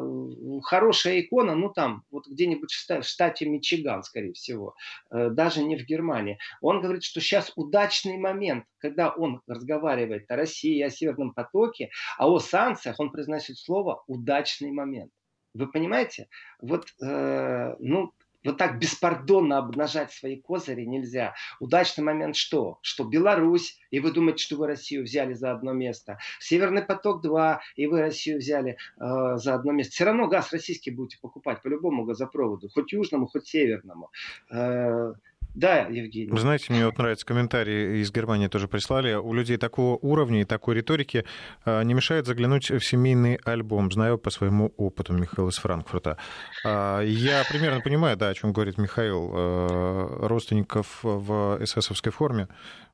хорошая 0.63 1.21
икона, 1.21 1.55
ну 1.55 1.69
там, 1.69 2.03
вот 2.11 2.27
где-нибудь 2.27 2.71
в 2.71 3.03
штате 3.03 3.45
Мичиган, 3.45 4.03
скорее 4.03 4.33
всего, 4.33 4.75
э, 5.11 5.29
даже 5.29 5.63
не 5.63 5.77
в 5.77 5.85
Германии. 5.85 6.37
Он 6.61 6.81
говорит, 6.81 7.03
что 7.03 7.21
сейчас 7.21 7.51
удачный 7.55 8.17
момент, 8.17 8.65
когда 8.79 9.09
он 9.09 9.41
разговаривает 9.47 10.29
о 10.29 10.35
России, 10.35 10.81
о 10.81 10.89
Северном 10.89 11.33
потоке, 11.33 11.89
а 12.17 12.29
о 12.29 12.39
санкциях, 12.39 12.99
он 12.99 13.11
произносит 13.11 13.57
слово 13.57 14.03
«удачный 14.07 14.71
момент». 14.71 15.11
Вы 15.53 15.67
понимаете? 15.71 16.27
Вот, 16.61 16.93
э, 17.01 17.75
ну, 17.79 18.13
вот 18.47 18.57
так 18.57 18.79
беспардонно 18.79 19.57
обнажать 19.57 20.11
свои 20.11 20.39
козыри 20.39 20.83
нельзя. 20.83 21.33
Удачный 21.59 22.03
момент 22.03 22.35
что? 22.35 22.79
Что 22.81 23.03
Беларусь, 23.03 23.77
и 23.91 23.99
вы 23.99 24.11
думаете, 24.11 24.43
что 24.43 24.55
вы 24.55 24.67
Россию 24.67 25.03
взяли 25.03 25.33
за 25.33 25.51
одно 25.51 25.73
место. 25.73 26.17
Северный 26.39 26.83
поток-2, 26.83 27.59
и 27.75 27.87
вы 27.87 27.99
Россию 27.99 28.37
взяли 28.37 28.77
э, 28.99 29.37
за 29.37 29.55
одно 29.55 29.73
место. 29.73 29.93
Все 29.93 30.05
равно 30.05 30.27
газ 30.27 30.53
российский 30.53 30.91
будете 30.91 31.19
покупать 31.19 31.61
по 31.61 31.67
любому 31.67 32.05
газопроводу, 32.05 32.69
хоть 32.69 32.93
южному, 32.93 33.27
хоть 33.27 33.47
северному. 33.47 34.11
Э, 34.49 35.13
да, 35.57 35.87
Евгений. 35.87 36.29
Вы 36.29 36.39
знаете, 36.39 36.65
мне 36.69 36.85
вот 36.85 36.99
нравится 36.99 37.25
комментарий 37.25 38.01
из 38.01 38.11
Германии 38.11 38.45
тоже 38.47 38.67
прислали. 38.67 39.15
У 39.15 39.33
людей 39.33 39.57
такого 39.57 39.97
уровня 39.97 40.41
и 40.41 40.45
такой 40.45 40.75
риторики 40.75 41.25
а, 41.65 41.81
не 41.81 41.95
мешает 41.95 42.27
заглянуть 42.27 42.69
в 42.69 42.79
семейный 42.81 43.39
альбом. 43.43 43.91
Знаю 43.91 44.19
по 44.19 44.29
своему 44.29 44.71
опыту, 44.77 45.13
Михаил 45.13 45.47
из 45.47 45.55
Франкфурта. 45.55 46.19
А, 46.63 47.01
я 47.01 47.43
примерно 47.49 47.81
понимаю, 47.81 48.15
да, 48.17 48.29
о 48.29 48.33
чем 48.35 48.53
говорит 48.53 48.77
Михаил. 48.77 49.31
А, 49.33 50.27
родственников 50.27 50.99
в 51.01 51.57
эсэсовской 51.59 52.11
форме 52.11 52.49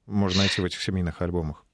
можно 0.05 0.39
найти 0.39 0.62
в 0.62 0.65
этих 0.65 0.82
семейных 0.82 1.22
альбомах. 1.22 1.65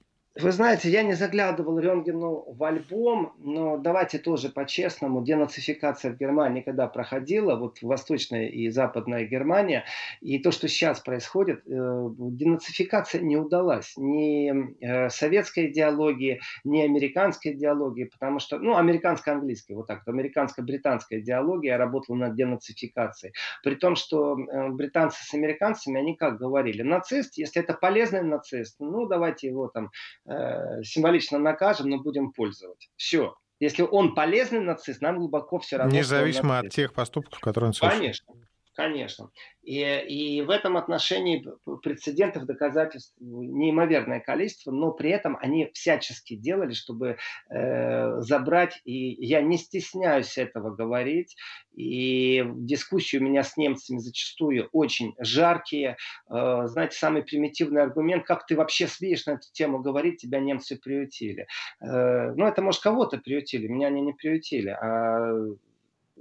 Вы 0.41 0.53
знаете, 0.53 0.89
я 0.89 1.03
не 1.03 1.13
заглядывал 1.15 1.79
Рентгену 1.79 2.45
в 2.47 2.63
альбом, 2.63 3.33
но 3.39 3.77
давайте 3.77 4.19
тоже 4.19 4.49
по-честному. 4.49 5.21
Денацификация 5.21 6.13
в 6.13 6.17
Германии 6.17 6.61
когда 6.61 6.87
проходила, 6.87 7.55
вот 7.55 7.81
Восточная 7.81 8.47
и 8.47 8.69
Западная 8.69 9.25
Германия, 9.25 9.83
и 10.21 10.39
то, 10.39 10.51
что 10.51 10.69
сейчас 10.69 11.01
происходит, 11.01 11.63
э, 11.67 12.09
денацификация 12.17 13.21
не 13.21 13.35
удалась. 13.35 13.93
Ни 13.97 14.75
э, 14.81 15.09
советской 15.09 15.71
идеологии, 15.71 16.39
ни 16.63 16.81
американской 16.81 17.51
идеологии, 17.53 18.05
потому 18.05 18.39
что, 18.39 18.59
ну, 18.59 18.77
американско-английской, 18.77 19.73
вот 19.73 19.87
так, 19.87 20.07
американско-британская 20.07 21.19
идеология 21.19 21.77
работала 21.77 22.15
над 22.15 22.35
денацификацией. 22.35 23.33
При 23.63 23.75
том, 23.75 23.95
что 23.95 24.39
э, 24.39 24.69
британцы 24.69 25.21
с 25.21 25.33
американцами, 25.33 25.99
они 25.99 26.15
как 26.15 26.37
говорили, 26.37 26.81
нацист, 26.81 27.37
если 27.37 27.61
это 27.61 27.73
полезный 27.73 28.23
нацист, 28.23 28.77
ну, 28.79 29.05
давайте 29.05 29.47
его 29.47 29.67
там 29.67 29.91
Э, 30.29 30.83
символично 30.83 31.39
накажем, 31.39 31.89
но 31.89 31.99
будем 31.99 32.31
пользоваться. 32.31 32.89
Все. 32.95 33.35
Если 33.59 33.81
он 33.81 34.13
полезный 34.13 34.59
нацист, 34.59 35.01
нам 35.01 35.17
глубоко 35.17 35.59
все 35.59 35.77
равно. 35.77 35.95
Независимо 35.95 36.59
от 36.59 36.69
тех 36.69 36.93
поступков, 36.93 37.39
которые 37.39 37.69
он 37.69 37.73
совершил. 37.73 37.99
Конечно. 37.99 38.33
Конечно. 38.79 39.29
И, 39.61 39.81
и 39.81 40.41
в 40.41 40.49
этом 40.49 40.77
отношении 40.77 41.45
прецедентов, 41.83 42.45
доказательств 42.45 43.13
неимоверное 43.19 44.21
количество, 44.21 44.71
но 44.71 44.93
при 44.93 45.09
этом 45.09 45.37
они 45.41 45.69
всячески 45.73 46.37
делали, 46.37 46.71
чтобы 46.71 47.17
э, 47.49 48.21
забрать, 48.21 48.79
и 48.85 48.93
я 49.25 49.41
не 49.41 49.57
стесняюсь 49.57 50.37
этого 50.37 50.73
говорить, 50.73 51.35
и 51.75 52.41
дискуссии 52.55 53.17
у 53.17 53.21
меня 53.21 53.43
с 53.43 53.57
немцами 53.57 53.97
зачастую 53.97 54.69
очень 54.71 55.13
жаркие. 55.19 55.97
Э, 56.29 56.61
знаете, 56.67 56.97
самый 56.97 57.23
примитивный 57.23 57.81
аргумент, 57.81 58.25
как 58.25 58.45
ты 58.45 58.55
вообще 58.55 58.87
смеешь 58.87 59.25
на 59.25 59.31
эту 59.31 59.51
тему 59.51 59.79
говорить, 59.79 60.21
тебя 60.21 60.39
немцы 60.39 60.79
приютили. 60.79 61.47
Э, 61.81 62.31
ну, 62.33 62.45
это, 62.45 62.61
может, 62.61 62.81
кого-то 62.81 63.17
приютили, 63.17 63.67
меня 63.67 63.87
они 63.87 63.99
не 63.99 64.13
приютили, 64.13 64.69
а 64.69 65.33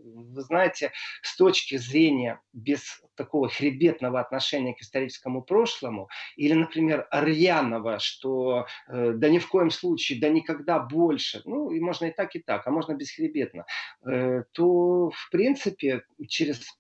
вы 0.05 0.43
знаете, 0.43 0.93
с 1.23 1.37
точки 1.37 1.77
зрения 1.77 2.41
без 2.53 3.03
такого 3.15 3.49
хребетного 3.49 4.21
отношения 4.21 4.75
к 4.75 4.81
историческому 4.81 5.43
прошлому, 5.43 6.09
или, 6.37 6.55
например, 6.55 7.07
рьяного, 7.11 7.99
что 7.99 8.67
э, 8.89 9.13
да 9.13 9.29
ни 9.29 9.39
в 9.39 9.49
коем 9.49 9.71
случае, 9.71 10.21
да 10.21 10.29
никогда 10.29 10.79
больше, 10.79 11.43
ну, 11.45 11.71
и 11.71 11.81
можно 11.81 12.07
и 12.07 12.13
так, 12.13 12.35
и 12.37 12.41
так, 12.41 12.67
а 12.67 12.71
можно 12.71 12.95
бесхребетно, 12.95 13.67
э, 14.07 14.45
то, 14.53 15.11
в 15.11 15.31
принципе, 15.31 16.03
через 16.29 16.78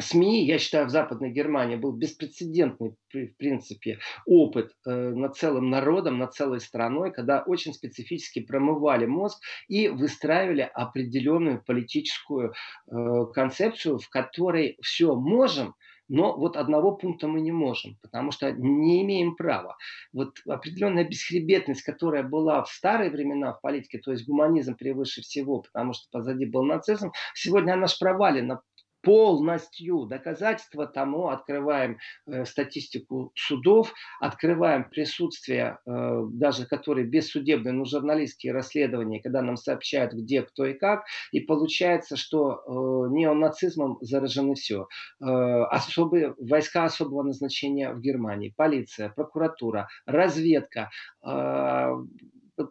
СМИ, 0.00 0.46
я 0.46 0.58
считаю, 0.58 0.86
в 0.86 0.90
Западной 0.90 1.30
Германии 1.30 1.76
был 1.76 1.92
беспрецедентный, 1.92 2.94
в 3.12 3.36
принципе, 3.36 3.98
опыт 4.26 4.72
э, 4.86 4.90
над 4.90 5.36
целым 5.36 5.70
народом, 5.70 6.18
над 6.18 6.34
целой 6.34 6.60
страной, 6.60 7.12
когда 7.12 7.42
очень 7.42 7.72
специфически 7.72 8.40
промывали 8.40 9.06
мозг 9.06 9.38
и 9.68 9.88
выстраивали 9.88 10.70
определенную 10.72 11.62
политическую 11.64 12.52
э, 12.52 12.94
концепцию, 13.34 13.98
в 13.98 14.08
которой 14.08 14.76
все 14.82 15.14
можем, 15.14 15.74
но 16.08 16.36
вот 16.36 16.56
одного 16.56 16.96
пункта 16.96 17.28
мы 17.28 17.40
не 17.40 17.52
можем, 17.52 17.98
потому 18.00 18.30
что 18.30 18.50
не 18.50 19.02
имеем 19.02 19.36
права. 19.36 19.76
Вот 20.12 20.38
определенная 20.46 21.04
бесхребетность, 21.04 21.82
которая 21.82 22.22
была 22.22 22.62
в 22.62 22.70
старые 22.70 23.10
времена 23.10 23.52
в 23.52 23.60
политике, 23.60 23.98
то 23.98 24.12
есть 24.12 24.26
гуманизм 24.26 24.74
превыше 24.76 25.20
всего, 25.20 25.60
потому 25.60 25.92
что 25.92 26.06
позади 26.10 26.46
был 26.46 26.64
нацизм, 26.64 27.12
сегодня 27.34 27.74
она 27.74 27.86
ж 27.86 27.98
провалена 27.98 28.62
полностью. 29.02 30.06
Доказательства 30.06 30.86
тому 30.86 31.28
открываем 31.28 31.98
э, 32.26 32.44
статистику 32.44 33.32
судов, 33.34 33.92
открываем 34.20 34.88
присутствие, 34.88 35.78
э, 35.86 36.22
даже 36.32 36.66
которые 36.66 37.06
бессудебные, 37.06 37.72
но 37.72 37.84
журналистские 37.84 38.52
расследования, 38.52 39.22
когда 39.22 39.42
нам 39.42 39.56
сообщают, 39.56 40.12
где, 40.12 40.42
кто 40.42 40.66
и 40.66 40.74
как, 40.74 41.04
и 41.32 41.40
получается, 41.40 42.16
что 42.16 42.52
э, 42.52 43.14
неонацизмом 43.14 43.98
заражены 44.00 44.54
все. 44.54 44.88
Э, 45.20 45.64
особые, 45.70 46.34
войска 46.38 46.84
особого 46.84 47.22
назначения 47.22 47.92
в 47.92 48.00
Германии, 48.00 48.52
полиция, 48.56 49.10
прокуратура, 49.10 49.88
разведка, 50.06 50.90
э, 51.24 51.92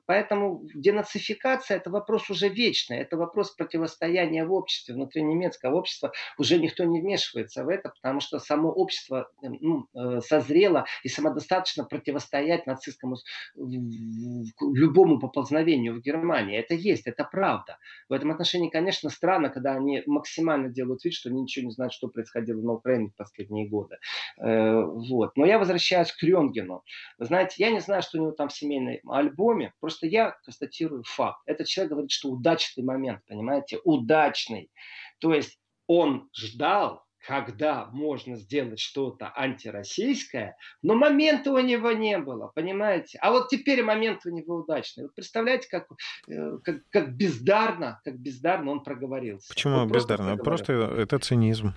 Поэтому 0.06 0.62
денацификация– 0.74 1.77
это 1.77 1.89
вопрос 1.89 2.29
уже 2.29 2.50
вечный, 2.50 2.98
это 2.98 3.17
вопрос 3.17 3.51
противостояния 3.51 4.46
в 4.46 4.53
обществе. 4.53 4.96
Внутри 4.96 5.22
немецкого 5.22 5.77
общества 5.77 6.12
уже 6.38 6.58
никто 6.58 6.84
не 6.84 7.01
вмешивается 7.01 7.63
в 7.63 7.70
это, 7.70 7.89
потому 7.89 8.20
что 8.20 8.39
само 8.39 8.70
общество 8.70 9.29
э, 9.44 9.48
ну, 9.50 9.88
э, 9.94 10.22
созрело 10.22 10.86
и 11.03 11.10
самодостаточно 11.10 11.84
противостоять 11.84 12.67
нацистскому 12.67 13.17
любому 13.56 15.20
поползновению 15.20 15.96
в 15.96 16.01
Германии. 16.01 16.58
Это 16.58 16.74
есть, 16.74 17.08
это 17.08 17.24
правда. 17.24 17.77
В 18.10 18.13
этом 18.13 18.32
отношении, 18.32 18.70
конечно, 18.70 19.10
странно, 19.10 19.50
когда 19.50 19.74
они 19.74 20.03
максимально 20.06 20.70
делают 20.70 21.03
вид, 21.03 21.13
что 21.13 21.29
они 21.29 21.41
ничего 21.41 21.65
не 21.65 21.72
знают, 21.72 21.94
что 21.94 22.08
происходило 22.08 22.62
на 22.62 22.74
Украине 22.74 23.10
в 23.10 23.15
последние 23.15 23.67
годы. 23.67 23.98
Э, 24.39 24.82
вот. 24.82 25.36
Но 25.36 25.46
я 25.46 25.60
возвращаюсь 25.60 26.12
к 26.12 26.22
Рёнгену. 26.24 26.84
Вы 27.17 27.25
знаете, 27.25 27.56
я 27.58 27.72
не 27.72 27.79
знаю, 27.79 28.01
что 28.01 28.17
у 28.17 28.22
него 28.22 28.32
там 28.32 28.50
в 28.50 28.53
семейном 28.53 29.10
альбоме, 29.10 29.74
Просто 29.79 30.07
я 30.07 30.31
констатирую 30.43 31.03
факт. 31.03 31.41
Этот 31.46 31.67
человек 31.67 31.91
говорит, 31.91 32.12
что 32.12 32.29
удачный 32.29 32.84
момент, 32.84 33.22
понимаете, 33.27 33.79
удачный. 33.84 34.72
То 35.19 35.34
есть 35.34 35.60
он 35.88 36.29
ждал, 36.36 37.03
когда 37.25 37.89
можно 37.91 38.38
сделать 38.38 38.79
что-то 38.79 39.31
антироссийское, 39.36 40.55
но 40.81 40.96
момента 40.96 41.51
у 41.51 41.60
него 41.60 41.91
не 41.91 42.17
было, 42.17 42.51
понимаете? 42.55 43.19
А 43.22 43.31
вот 43.31 43.50
теперь 43.50 43.84
момент 43.84 44.25
у 44.25 44.29
него 44.29 44.57
удачный. 44.57 45.03
Вот 45.03 45.15
представляете, 45.15 45.67
как, 45.69 45.88
э, 46.29 46.57
как, 46.63 46.88
как 46.89 47.15
бездарно, 47.15 48.00
как 48.05 48.17
бездарно 48.17 48.72
он 48.72 48.84
проговорился. 48.84 49.50
Почему 49.50 49.84
вот 49.84 49.91
бездарно? 49.91 50.38
Просто, 50.38 50.74
просто 50.74 51.01
это 51.01 51.19
цинизм. 51.19 51.74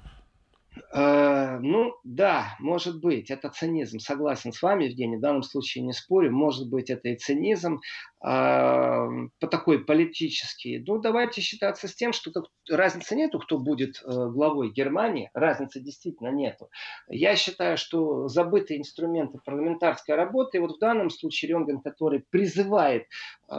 Э, 0.93 1.59
ну, 1.61 1.95
да, 2.03 2.57
может 2.59 3.01
быть, 3.01 3.31
это 3.31 3.49
цинизм. 3.51 4.01
Согласен 4.01 4.53
с 4.53 4.61
вами, 4.61 4.85
Евгений, 4.85 5.17
в 5.17 5.21
данном 5.21 5.43
случае 5.43 5.85
не 5.85 5.93
спорю. 5.93 6.33
Может 6.33 6.69
быть, 6.69 6.91
это 6.91 7.09
и 7.09 7.17
цинизм 7.17 7.77
э, 7.77 7.79
по 8.23 9.47
такой 9.49 9.85
политический. 9.85 10.83
Ну, 10.85 10.99
давайте 10.99 11.41
считаться 11.41 11.87
с 11.87 11.95
тем, 11.95 12.13
что 12.13 12.33
как, 12.33 12.47
разницы 12.69 13.15
нету, 13.15 13.39
кто 13.39 13.59
будет 13.59 14.03
э, 14.03 14.09
главой 14.09 14.73
Германии. 14.73 15.31
Разницы 15.33 15.81
действительно 15.81 16.29
нету. 16.29 16.69
Я 17.09 17.37
считаю, 17.37 17.77
что 17.77 18.27
забытые 18.27 18.81
инструменты 18.81 19.39
парламентарской 19.45 20.17
работы, 20.17 20.59
и 20.59 20.61
вот 20.61 20.77
в 20.77 20.81
данном 20.81 21.11
случае 21.11 21.51
Ренген, 21.51 21.81
который 21.83 22.25
призывает 22.31 23.05
э, 23.49 23.55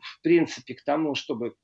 в 0.00 0.22
принципе 0.22 0.74
к 0.74 0.84
тому, 0.84 1.14
чтобы 1.14 1.54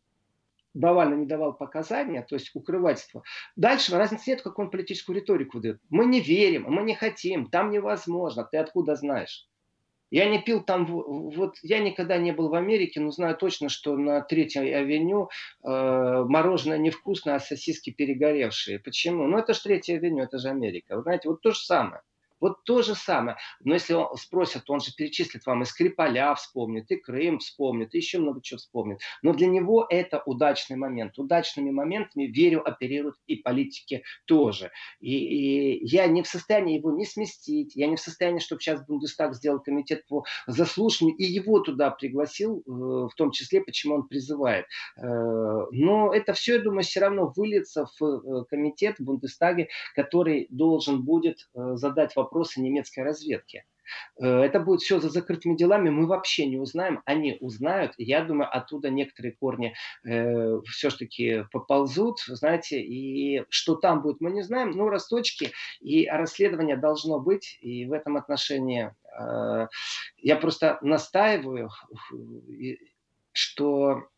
Навальный 0.74 1.16
не 1.18 1.26
давал 1.26 1.54
показания, 1.54 2.22
то 2.22 2.34
есть 2.34 2.50
укрывательство. 2.54 3.22
Дальше 3.56 3.96
разницы 3.96 4.30
нет, 4.30 4.42
как 4.42 4.58
он 4.58 4.70
политическую 4.70 5.16
риторику 5.16 5.60
дает. 5.60 5.80
Мы 5.90 6.06
не 6.06 6.20
верим, 6.20 6.64
мы 6.68 6.82
не 6.82 6.94
хотим, 6.94 7.50
там 7.50 7.70
невозможно, 7.70 8.44
ты 8.44 8.58
откуда 8.58 8.94
знаешь? 8.94 9.48
Я 10.10 10.28
не 10.30 10.40
пил 10.40 10.62
там, 10.62 10.86
вот 10.86 11.56
я 11.62 11.80
никогда 11.80 12.16
не 12.16 12.32
был 12.32 12.48
в 12.48 12.54
Америке, 12.54 13.00
но 13.00 13.10
знаю 13.10 13.36
точно, 13.36 13.68
что 13.68 13.96
на 13.96 14.22
Третьей 14.22 14.72
авеню 14.72 15.28
э, 15.62 15.68
мороженое 15.68 16.78
невкусное, 16.78 17.34
а 17.34 17.40
сосиски 17.40 17.90
перегоревшие. 17.90 18.78
Почему? 18.78 19.26
Ну 19.26 19.36
это 19.36 19.52
же 19.52 19.62
Третья 19.62 19.96
авеню, 19.96 20.24
это 20.24 20.38
же 20.38 20.48
Америка. 20.48 20.96
Вы 20.96 21.02
знаете, 21.02 21.28
вот 21.28 21.42
то 21.42 21.50
же 21.50 21.60
самое. 21.60 22.00
Вот 22.40 22.64
то 22.64 22.82
же 22.82 22.94
самое. 22.94 23.36
Но 23.60 23.74
если 23.74 23.94
он 23.94 24.16
спросят, 24.16 24.68
он 24.70 24.80
же 24.80 24.92
перечислит 24.94 25.44
вам 25.46 25.62
и 25.62 25.64
Скрипаля 25.64 26.34
вспомнит, 26.34 26.90
и 26.90 26.96
Крым 26.96 27.38
вспомнит, 27.38 27.94
и 27.94 27.98
еще 27.98 28.18
много 28.18 28.40
чего 28.42 28.58
вспомнит. 28.58 29.00
Но 29.22 29.32
для 29.32 29.46
него 29.46 29.86
это 29.88 30.22
удачный 30.24 30.76
момент. 30.76 31.18
Удачными 31.18 31.70
моментами, 31.70 32.24
верю, 32.24 32.66
оперируют 32.66 33.16
и 33.26 33.36
политики 33.36 34.02
тоже. 34.26 34.70
И, 35.00 35.16
и 35.16 35.86
я 35.86 36.06
не 36.06 36.22
в 36.22 36.26
состоянии 36.26 36.78
его 36.78 36.92
не 36.92 37.04
сместить, 37.04 37.74
я 37.74 37.86
не 37.86 37.96
в 37.96 38.00
состоянии, 38.00 38.40
чтобы 38.40 38.60
сейчас 38.60 38.84
Бундестаг 38.86 39.34
сделал 39.34 39.60
комитет 39.60 40.06
по 40.06 40.24
заслушиванию, 40.46 41.16
и 41.16 41.24
его 41.24 41.60
туда 41.60 41.90
пригласил, 41.90 42.58
э, 42.58 42.70
в 42.70 43.12
том 43.16 43.30
числе, 43.30 43.60
почему 43.60 43.96
он 43.96 44.08
призывает. 44.08 44.66
Э, 44.96 45.02
но 45.72 46.12
это 46.12 46.32
все, 46.32 46.56
я 46.56 46.62
думаю, 46.62 46.82
все 46.82 47.00
равно 47.00 47.32
выльется 47.34 47.86
в 47.98 48.02
э, 48.02 48.44
комитет 48.48 48.98
в 48.98 49.04
Бундестаге, 49.04 49.68
который 49.94 50.46
должен 50.50 51.02
будет 51.02 51.48
задать 51.54 52.14
вопрос 52.16 52.27
вопросы 52.28 52.60
немецкой 52.60 53.00
разведки. 53.00 53.64
Э, 54.20 54.42
это 54.42 54.60
будет 54.60 54.80
все 54.80 55.00
за 55.00 55.08
закрытыми 55.08 55.56
делами, 55.56 55.88
мы 55.88 56.06
вообще 56.06 56.46
не 56.46 56.58
узнаем, 56.58 57.02
они 57.06 57.38
узнают, 57.40 57.94
я 57.96 58.22
думаю, 58.22 58.54
оттуда 58.54 58.90
некоторые 58.90 59.32
корни 59.32 59.74
э, 60.04 60.60
все-таки 60.66 61.44
поползут, 61.52 62.20
знаете, 62.26 62.80
и 62.80 63.44
что 63.48 63.76
там 63.76 64.02
будет, 64.02 64.20
мы 64.20 64.30
не 64.30 64.42
знаем, 64.42 64.70
но 64.72 64.88
росточки, 64.88 65.52
и 65.80 66.06
расследование 66.06 66.76
должно 66.76 67.18
быть, 67.18 67.58
и 67.62 67.86
в 67.86 67.92
этом 67.92 68.16
отношении 68.16 68.94
э, 69.18 69.68
я 70.18 70.36
просто 70.36 70.78
настаиваю, 70.82 71.70
что 73.32 74.02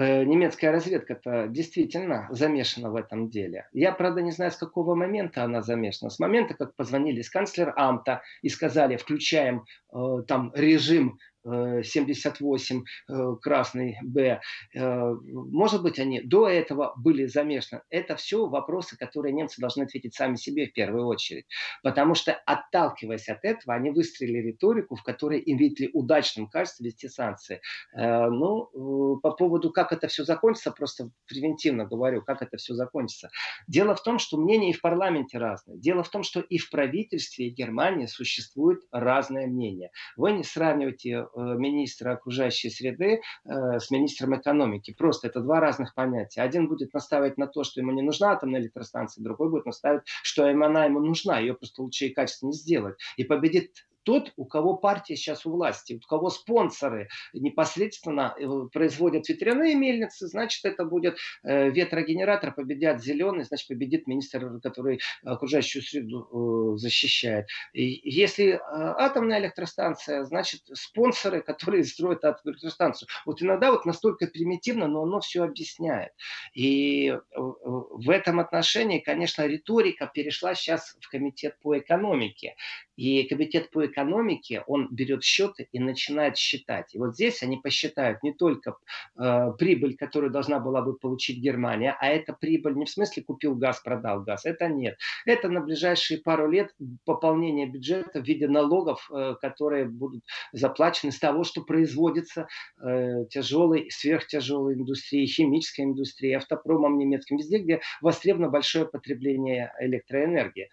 немецкая 0.00 0.72
разведка-то 0.72 1.46
действительно 1.48 2.28
замешана 2.30 2.90
в 2.90 2.96
этом 2.96 3.30
деле. 3.30 3.68
Я, 3.72 3.92
правда, 3.92 4.20
не 4.20 4.30
знаю, 4.30 4.50
с 4.50 4.56
какого 4.56 4.94
момента 4.94 5.42
она 5.42 5.62
замешана. 5.62 6.10
С 6.10 6.18
момента, 6.18 6.54
как 6.54 6.74
позвонили 6.76 7.22
с 7.22 7.30
канцлер 7.30 7.72
Амта 7.76 8.22
и 8.42 8.48
сказали, 8.48 8.96
включаем 8.96 9.64
э, 9.92 10.22
там 10.28 10.52
режим 10.54 11.18
78 11.46 12.76
э, 13.08 13.12
э, 13.12 13.36
красный 13.40 13.98
Б. 14.02 14.40
Э, 14.74 15.14
может 15.32 15.82
быть, 15.82 15.98
они 15.98 16.20
до 16.20 16.48
этого 16.48 16.92
были 16.96 17.26
замешаны. 17.26 17.82
Это 17.90 18.16
все 18.16 18.46
вопросы, 18.46 18.96
которые 18.96 19.32
немцы 19.32 19.60
должны 19.60 19.84
ответить 19.84 20.14
сами 20.14 20.36
себе 20.36 20.66
в 20.66 20.72
первую 20.72 21.06
очередь. 21.06 21.46
Потому 21.82 22.14
что, 22.14 22.32
отталкиваясь 22.46 23.28
от 23.28 23.44
этого, 23.44 23.74
они 23.74 23.90
выстроили 23.90 24.38
риторику, 24.38 24.96
в 24.96 25.02
которой 25.02 25.40
им 25.40 25.56
видели 25.56 25.90
удачным 25.92 26.48
кажется 26.48 26.82
вести 26.82 27.08
санкции. 27.08 27.60
Ну, 27.94 29.18
по 29.22 29.30
поводу, 29.32 29.70
как 29.70 29.92
это 29.92 30.08
все 30.08 30.24
закончится, 30.24 30.70
просто 30.70 31.10
превентивно 31.26 31.84
говорю, 31.84 32.22
как 32.22 32.42
это 32.42 32.56
все 32.56 32.74
закончится. 32.74 33.30
Дело 33.66 33.94
в 33.94 34.02
том, 34.02 34.18
что 34.18 34.36
мнения 34.36 34.70
и 34.70 34.72
в 34.72 34.80
парламенте 34.80 35.38
разные. 35.38 35.78
Дело 35.78 36.02
в 36.02 36.08
том, 36.08 36.22
что 36.22 36.40
и 36.40 36.58
в 36.58 36.70
правительстве 36.70 37.50
Германии 37.50 38.06
существует 38.06 38.80
разное 38.90 39.46
мнение. 39.46 39.90
Вы 40.16 40.32
не 40.32 40.44
сравнивайте 40.44 41.26
Э, 41.35 41.35
министра 41.40 42.12
окружающей 42.12 42.70
среды 42.70 43.20
э, 43.44 43.78
с 43.78 43.90
министром 43.90 44.36
экономики. 44.36 44.94
Просто 44.96 45.28
это 45.28 45.40
два 45.40 45.60
разных 45.60 45.94
понятия. 45.94 46.42
Один 46.42 46.68
будет 46.68 46.94
настаивать 46.94 47.38
на 47.38 47.46
то, 47.46 47.64
что 47.64 47.80
ему 47.80 47.92
не 47.92 48.02
нужна 48.02 48.32
атомная 48.32 48.60
электростанция, 48.60 49.22
другой 49.22 49.50
будет 49.50 49.66
настаивать, 49.66 50.02
что 50.22 50.48
она 50.48 50.84
ему 50.84 51.00
нужна, 51.00 51.38
ее 51.38 51.54
просто 51.54 51.82
лучше 51.82 52.06
и 52.06 52.14
качественнее 52.14 52.54
сделать. 52.54 52.96
И 53.16 53.24
победит 53.24 53.86
тот, 54.06 54.32
у 54.36 54.44
кого 54.44 54.76
партия 54.76 55.16
сейчас 55.16 55.44
у 55.46 55.50
власти, 55.50 55.94
у 56.02 56.08
кого 56.08 56.30
спонсоры 56.30 57.08
непосредственно 57.32 58.34
э, 58.38 58.46
производят 58.72 59.28
ветряные 59.28 59.74
мельницы, 59.74 60.28
значит, 60.28 60.64
это 60.64 60.84
будет 60.84 61.18
э, 61.42 61.70
ветрогенератор, 61.70 62.54
победят 62.54 63.02
зеленый, 63.02 63.44
значит, 63.44 63.66
победит 63.66 64.06
министр, 64.06 64.60
который 64.62 65.00
окружающую 65.24 65.82
среду 65.82 66.74
э, 66.74 66.78
защищает. 66.78 67.48
И 67.72 68.00
если 68.08 68.60
атомная 68.62 69.40
электростанция, 69.40 70.22
значит, 70.24 70.60
спонсоры, 70.72 71.42
которые 71.42 71.82
строят 71.82 72.24
атомную 72.24 72.54
электростанцию. 72.54 73.08
Вот 73.24 73.42
иногда 73.42 73.72
вот 73.72 73.86
настолько 73.86 74.28
примитивно, 74.28 74.86
но 74.86 75.02
оно 75.02 75.18
все 75.18 75.42
объясняет. 75.42 76.12
И 76.54 77.12
в 77.34 78.08
этом 78.08 78.38
отношении, 78.38 79.00
конечно, 79.00 79.44
риторика 79.46 80.06
перешла 80.06 80.54
сейчас 80.54 80.96
в 81.00 81.10
комитет 81.10 81.58
по 81.60 81.76
экономике. 81.76 82.54
И 82.96 83.24
комитет 83.24 83.70
по 83.70 83.86
экономике, 83.86 84.64
он 84.66 84.88
берет 84.90 85.22
счеты 85.22 85.68
и 85.72 85.78
начинает 85.78 86.36
считать. 86.36 86.94
И 86.94 86.98
вот 86.98 87.14
здесь 87.14 87.42
они 87.42 87.58
посчитают 87.58 88.22
не 88.22 88.32
только 88.32 88.76
э, 89.18 89.52
прибыль, 89.58 89.96
которую 89.96 90.30
должна 90.30 90.58
была 90.58 90.82
бы 90.82 90.96
получить 90.96 91.38
Германия, 91.38 91.96
а 92.00 92.08
это 92.08 92.32
прибыль 92.32 92.74
не 92.74 92.86
в 92.86 92.90
смысле 92.90 93.22
купил 93.22 93.54
газ, 93.54 93.80
продал 93.80 94.22
газ. 94.22 94.46
Это 94.46 94.68
нет. 94.68 94.98
Это 95.26 95.48
на 95.48 95.60
ближайшие 95.60 96.20
пару 96.20 96.50
лет 96.50 96.74
пополнение 97.04 97.66
бюджета 97.66 98.20
в 98.20 98.26
виде 98.26 98.48
налогов, 98.48 99.08
э, 99.12 99.34
которые 99.40 99.84
будут 99.84 100.24
заплачены 100.52 101.12
с 101.12 101.18
того, 101.18 101.44
что 101.44 101.62
производится 101.62 102.48
э, 102.80 103.26
тяжелой, 103.30 103.90
сверхтяжелой 103.90 104.74
индустрии, 104.74 105.26
химической 105.26 105.82
индустрии, 105.82 106.32
автопромом 106.32 106.98
немецким, 106.98 107.36
везде, 107.36 107.58
где 107.58 107.80
востребовано 108.00 108.48
большое 108.48 108.86
потребление 108.86 109.72
электроэнергии. 109.80 110.70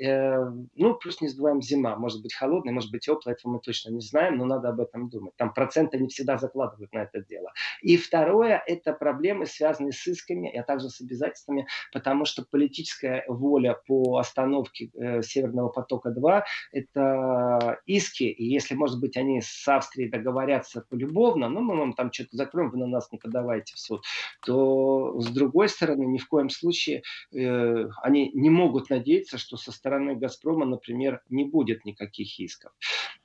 Э, 0.00 0.50
ну, 0.74 0.94
плюс 0.94 1.20
не 1.20 1.28
забываем 1.28 1.60
зима. 1.60 1.96
Может 1.96 2.22
быть 2.22 2.34
холодная, 2.34 2.72
может 2.72 2.90
быть 2.90 3.02
теплая, 3.02 3.36
этого 3.36 3.52
мы 3.52 3.60
точно 3.60 3.90
не 3.90 4.00
знаем, 4.00 4.38
но 4.38 4.44
надо 4.44 4.70
об 4.70 4.80
этом 4.80 5.08
думать. 5.08 5.34
Там 5.36 5.52
проценты 5.52 5.98
не 5.98 6.08
всегда 6.08 6.38
закладывают 6.38 6.92
на 6.92 7.00
это 7.00 7.22
дело. 7.22 7.52
И 7.82 7.96
второе, 7.96 8.62
это 8.66 8.92
проблемы, 8.92 9.46
связанные 9.46 9.92
с 9.92 10.06
исками, 10.06 10.50
а 10.56 10.62
также 10.62 10.88
с 10.88 11.00
обязательствами, 11.00 11.66
потому 11.92 12.24
что 12.24 12.44
политическая 12.50 13.24
воля 13.28 13.78
по 13.86 14.18
остановке 14.18 14.90
э, 14.94 15.22
Северного 15.22 15.68
потока-2– 15.68 16.42
это 16.72 17.78
иски, 17.86 18.24
и 18.24 18.44
если, 18.44 18.74
может 18.74 19.00
быть, 19.00 19.16
они 19.16 19.40
с 19.42 19.68
Австрией 19.68 20.10
договорятся 20.10 20.84
полюбовно, 20.88 21.48
ну, 21.48 21.60
мы 21.60 21.76
вам 21.76 21.92
там 21.92 22.12
что-то 22.12 22.36
закроем, 22.36 22.70
вы 22.70 22.78
на 22.78 22.86
нас 22.86 23.10
не 23.12 23.18
подавайте 23.18 23.74
в 23.74 23.78
суд, 23.78 24.02
то, 24.44 25.20
с 25.20 25.28
другой 25.28 25.68
стороны, 25.68 26.04
ни 26.04 26.18
в 26.18 26.28
коем 26.28 26.48
случае 26.48 27.02
э, 27.32 27.88
они 28.02 28.30
не 28.32 28.50
могут 28.50 28.88
надеяться, 28.90 29.38
что 29.38 29.56
со 29.56 29.72
стороны 29.82 30.14
«Газпрома», 30.14 30.64
например, 30.64 31.22
не 31.28 31.44
будет 31.44 31.84
никаких 31.84 32.38
исков. 32.38 32.72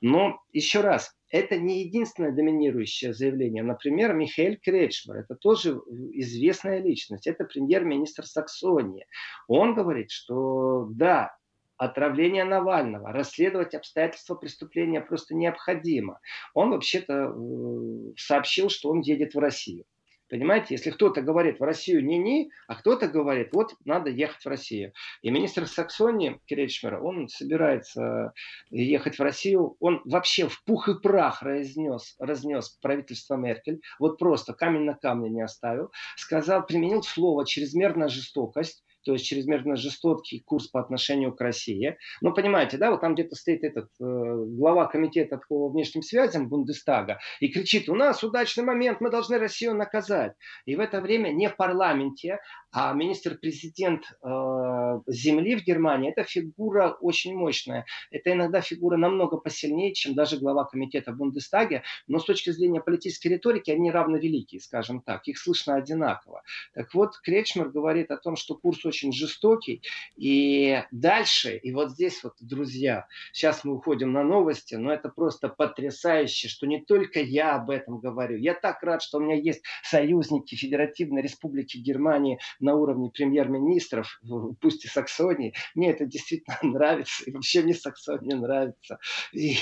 Но 0.00 0.40
еще 0.52 0.80
раз, 0.80 1.16
это 1.30 1.56
не 1.56 1.84
единственное 1.84 2.32
доминирующее 2.32 3.14
заявление. 3.14 3.62
Например, 3.62 4.12
Михаил 4.12 4.56
Кречмар, 4.60 5.18
это 5.18 5.36
тоже 5.36 5.80
известная 6.14 6.82
личность, 6.82 7.28
это 7.28 7.44
премьер-министр 7.44 8.26
Саксонии. 8.26 9.06
Он 9.46 9.74
говорит, 9.74 10.10
что 10.10 10.88
да, 10.90 11.36
отравление 11.76 12.44
Навального, 12.44 13.12
расследовать 13.12 13.74
обстоятельства 13.74 14.34
преступления 14.34 15.00
просто 15.00 15.36
необходимо. 15.36 16.18
Он 16.54 16.70
вообще-то 16.70 17.32
э, 17.32 18.12
сообщил, 18.16 18.68
что 18.68 18.90
он 18.90 19.00
едет 19.00 19.34
в 19.34 19.38
Россию. 19.38 19.84
Понимаете, 20.28 20.74
если 20.74 20.90
кто-то 20.90 21.22
говорит 21.22 21.58
в 21.58 21.62
Россию 21.62 22.04
не-не, 22.04 22.50
а 22.66 22.74
кто-то 22.74 23.08
говорит, 23.08 23.50
вот 23.52 23.74
надо 23.84 24.10
ехать 24.10 24.44
в 24.44 24.48
Россию. 24.48 24.92
И 25.22 25.30
министр 25.30 25.66
Саксонии 25.66 26.40
Кречмер, 26.46 27.02
он 27.02 27.28
собирается 27.28 28.32
ехать 28.70 29.18
в 29.18 29.22
Россию, 29.22 29.76
он 29.80 30.02
вообще 30.04 30.48
в 30.48 30.62
пух 30.64 30.88
и 30.88 31.00
прах 31.00 31.42
разнес, 31.42 32.14
разнес 32.18 32.68
правительство 32.82 33.36
Меркель, 33.36 33.80
вот 33.98 34.18
просто 34.18 34.52
камень 34.52 34.84
на 34.84 34.94
камне 34.94 35.30
не 35.30 35.42
оставил, 35.42 35.90
сказал, 36.16 36.66
применил 36.66 37.02
слово 37.02 37.46
чрезмерная 37.46 38.08
жестокость, 38.08 38.82
то 39.08 39.14
есть 39.14 39.24
чрезмерно 39.24 39.74
жестокий 39.76 40.40
курс 40.40 40.66
по 40.66 40.80
отношению 40.80 41.34
к 41.34 41.40
России. 41.40 41.96
Ну, 42.20 42.34
понимаете, 42.34 42.76
да, 42.76 42.90
вот 42.90 43.00
там 43.00 43.14
где-то 43.14 43.36
стоит 43.36 43.64
этот 43.64 43.88
э, 43.98 44.04
глава 44.04 44.84
комитета 44.84 45.40
по 45.48 45.70
внешним 45.70 46.02
связям 46.02 46.50
Бундестага 46.50 47.18
и 47.40 47.48
кричит, 47.48 47.88
у 47.88 47.94
нас 47.94 48.22
удачный 48.22 48.64
момент, 48.64 49.00
мы 49.00 49.08
должны 49.08 49.38
Россию 49.38 49.74
наказать. 49.74 50.34
И 50.66 50.76
в 50.76 50.80
это 50.80 51.00
время 51.00 51.30
не 51.30 51.48
в 51.48 51.56
парламенте, 51.56 52.40
а 52.70 52.92
министр-президент 52.92 54.04
э, 54.04 55.00
земли 55.06 55.56
в 55.56 55.64
Германии– 55.64 56.12
это 56.14 56.24
фигура 56.24 56.90
очень 57.00 57.34
мощная. 57.34 57.86
Это 58.10 58.32
иногда 58.32 58.60
фигура 58.60 58.98
намного 58.98 59.38
посильнее, 59.38 59.94
чем 59.94 60.14
даже 60.14 60.36
глава 60.36 60.64
комитета 60.64 61.12
Бундестаге, 61.12 61.82
но 62.08 62.18
с 62.18 62.26
точки 62.26 62.50
зрения 62.50 62.82
политической 62.82 63.28
риторики 63.28 63.70
они 63.70 63.90
равновеликие, 63.90 64.60
скажем 64.60 65.00
так. 65.00 65.26
Их 65.28 65.38
слышно 65.38 65.76
одинаково. 65.76 66.42
Так 66.74 66.92
вот, 66.92 67.18
Кречмер 67.22 67.70
говорит 67.70 68.10
о 68.10 68.18
том, 68.18 68.36
что 68.36 68.54
курс 68.54 68.84
очень 68.84 68.97
очень 68.98 69.12
жестокий. 69.12 69.82
И 70.16 70.82
дальше, 70.90 71.56
и 71.56 71.72
вот 71.72 71.92
здесь 71.92 72.22
вот, 72.24 72.34
друзья, 72.40 73.06
сейчас 73.32 73.64
мы 73.64 73.74
уходим 73.74 74.12
на 74.12 74.22
новости, 74.22 74.74
но 74.74 74.92
это 74.92 75.08
просто 75.08 75.48
потрясающе, 75.48 76.48
что 76.48 76.66
не 76.66 76.84
только 76.84 77.20
я 77.20 77.54
об 77.54 77.70
этом 77.70 78.00
говорю. 78.00 78.36
Я 78.36 78.54
так 78.54 78.82
рад, 78.82 79.02
что 79.02 79.18
у 79.18 79.20
меня 79.20 79.36
есть 79.36 79.62
союзники 79.82 80.54
Федеративной 80.54 81.22
Республики 81.22 81.78
Германии 81.78 82.38
на 82.60 82.74
уровне 82.74 83.10
премьер-министров, 83.10 84.20
пусть 84.60 84.84
и 84.84 84.88
Саксонии. 84.88 85.54
Мне 85.74 85.90
это 85.90 86.04
действительно 86.04 86.58
нравится, 86.62 87.24
и 87.24 87.32
вообще 87.32 87.62
мне 87.62 87.74
Саксония 87.74 88.36
нравится. 88.36 88.98
И, 89.32 89.56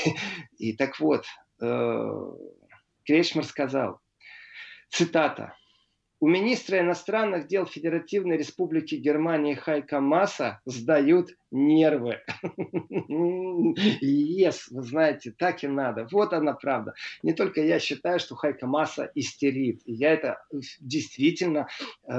и 0.59 0.73
так 0.77 0.99
вот, 1.01 1.25
э, 1.61 2.33
Кречмар 3.05 3.45
сказал, 3.45 4.01
цитата, 4.89 5.55
у 6.19 6.29
министра 6.29 6.81
иностранных 6.81 7.47
дел 7.47 7.67
Федеративной 7.67 8.39
Республики 8.39 8.95
Германии 8.95 9.55
Хайка 9.55 10.01
Маса 10.01 10.61
сдают 10.65 11.31
нервы. 11.51 12.21
Yes, 14.03 14.63
вы 14.71 14.83
знаете, 14.83 15.33
так 15.37 15.63
и 15.63 15.69
надо. 15.69 16.09
Вот 16.11 16.33
она 16.33 16.55
правда. 16.55 16.95
Не 17.23 17.33
только 17.33 17.61
я 17.63 17.79
считаю, 17.79 18.19
что 18.19 18.35
Хайка 18.35 18.67
Масса 18.67 19.11
истерит. 19.15 19.81
Я 19.85 20.13
это 20.13 20.43
действительно 20.81 21.69
э, 22.09 22.19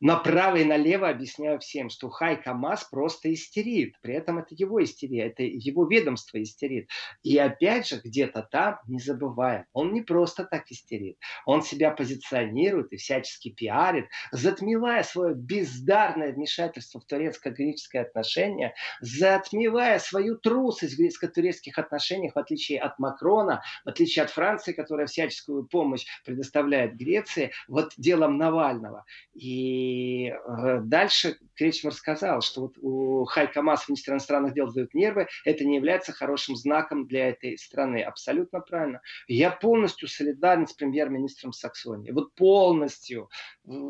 направо 0.00 0.56
и 0.56 0.64
налево 0.64 1.08
объясняю 1.08 1.58
всем, 1.58 1.90
что 1.90 2.08
Хайка 2.08 2.54
Масс 2.54 2.84
просто 2.84 3.32
истерит. 3.32 3.94
При 4.00 4.14
этом 4.14 4.38
это 4.38 4.54
его 4.54 4.82
истерия, 4.82 5.26
это 5.26 5.42
его 5.42 5.86
ведомство 5.86 6.40
истерит. 6.42 6.88
И 7.22 7.36
опять 7.36 7.88
же, 7.88 8.00
где-то 8.02 8.48
там, 8.50 8.78
не 8.86 8.98
забываем, 9.00 9.64
он 9.72 9.92
не 9.92 10.02
просто 10.02 10.44
так 10.44 10.70
истерит. 10.70 11.18
Он 11.44 11.62
себя 11.62 11.90
позиционирует 11.90 12.67
и 12.92 12.96
всячески 12.96 13.50
пиарит, 13.50 14.06
затмевая 14.32 15.02
свое 15.02 15.34
бездарное 15.34 16.32
вмешательство 16.32 17.00
в 17.00 17.04
турецко-греческое 17.04 18.02
отношения, 18.02 18.74
затмевая 19.00 19.98
свою 19.98 20.36
трусость 20.36 20.94
в 20.94 20.98
греческо-турецких 20.98 21.78
отношениях, 21.78 22.34
в 22.34 22.38
отличие 22.38 22.80
от 22.80 22.98
Макрона, 22.98 23.62
в 23.84 23.88
отличие 23.88 24.24
от 24.24 24.30
Франции, 24.30 24.72
которая 24.72 25.06
всяческую 25.06 25.64
помощь 25.66 26.06
предоставляет 26.24 26.96
Греции, 26.96 27.52
вот 27.66 27.92
делом 27.96 28.38
Навального. 28.38 29.04
И 29.34 30.28
э, 30.28 30.80
дальше 30.82 31.38
Кречмар 31.54 31.92
сказал, 31.94 32.40
что 32.40 32.62
вот 32.62 32.78
у 32.78 33.24
Хайка 33.24 33.62
Мас, 33.62 33.88
министра 33.88 34.12
иностранных 34.12 34.54
дел, 34.54 34.68
сдают 34.68 34.94
нервы, 34.94 35.26
это 35.44 35.64
не 35.64 35.76
является 35.76 36.12
хорошим 36.12 36.56
знаком 36.56 37.06
для 37.06 37.28
этой 37.28 37.58
страны. 37.58 38.02
Абсолютно 38.02 38.60
правильно. 38.60 39.00
Я 39.26 39.50
полностью 39.50 40.08
солидарен 40.08 40.66
с 40.66 40.72
премьер-министром 40.72 41.52
Саксонии. 41.52 42.10
Вот 42.10 42.34
полностью. 42.58 43.28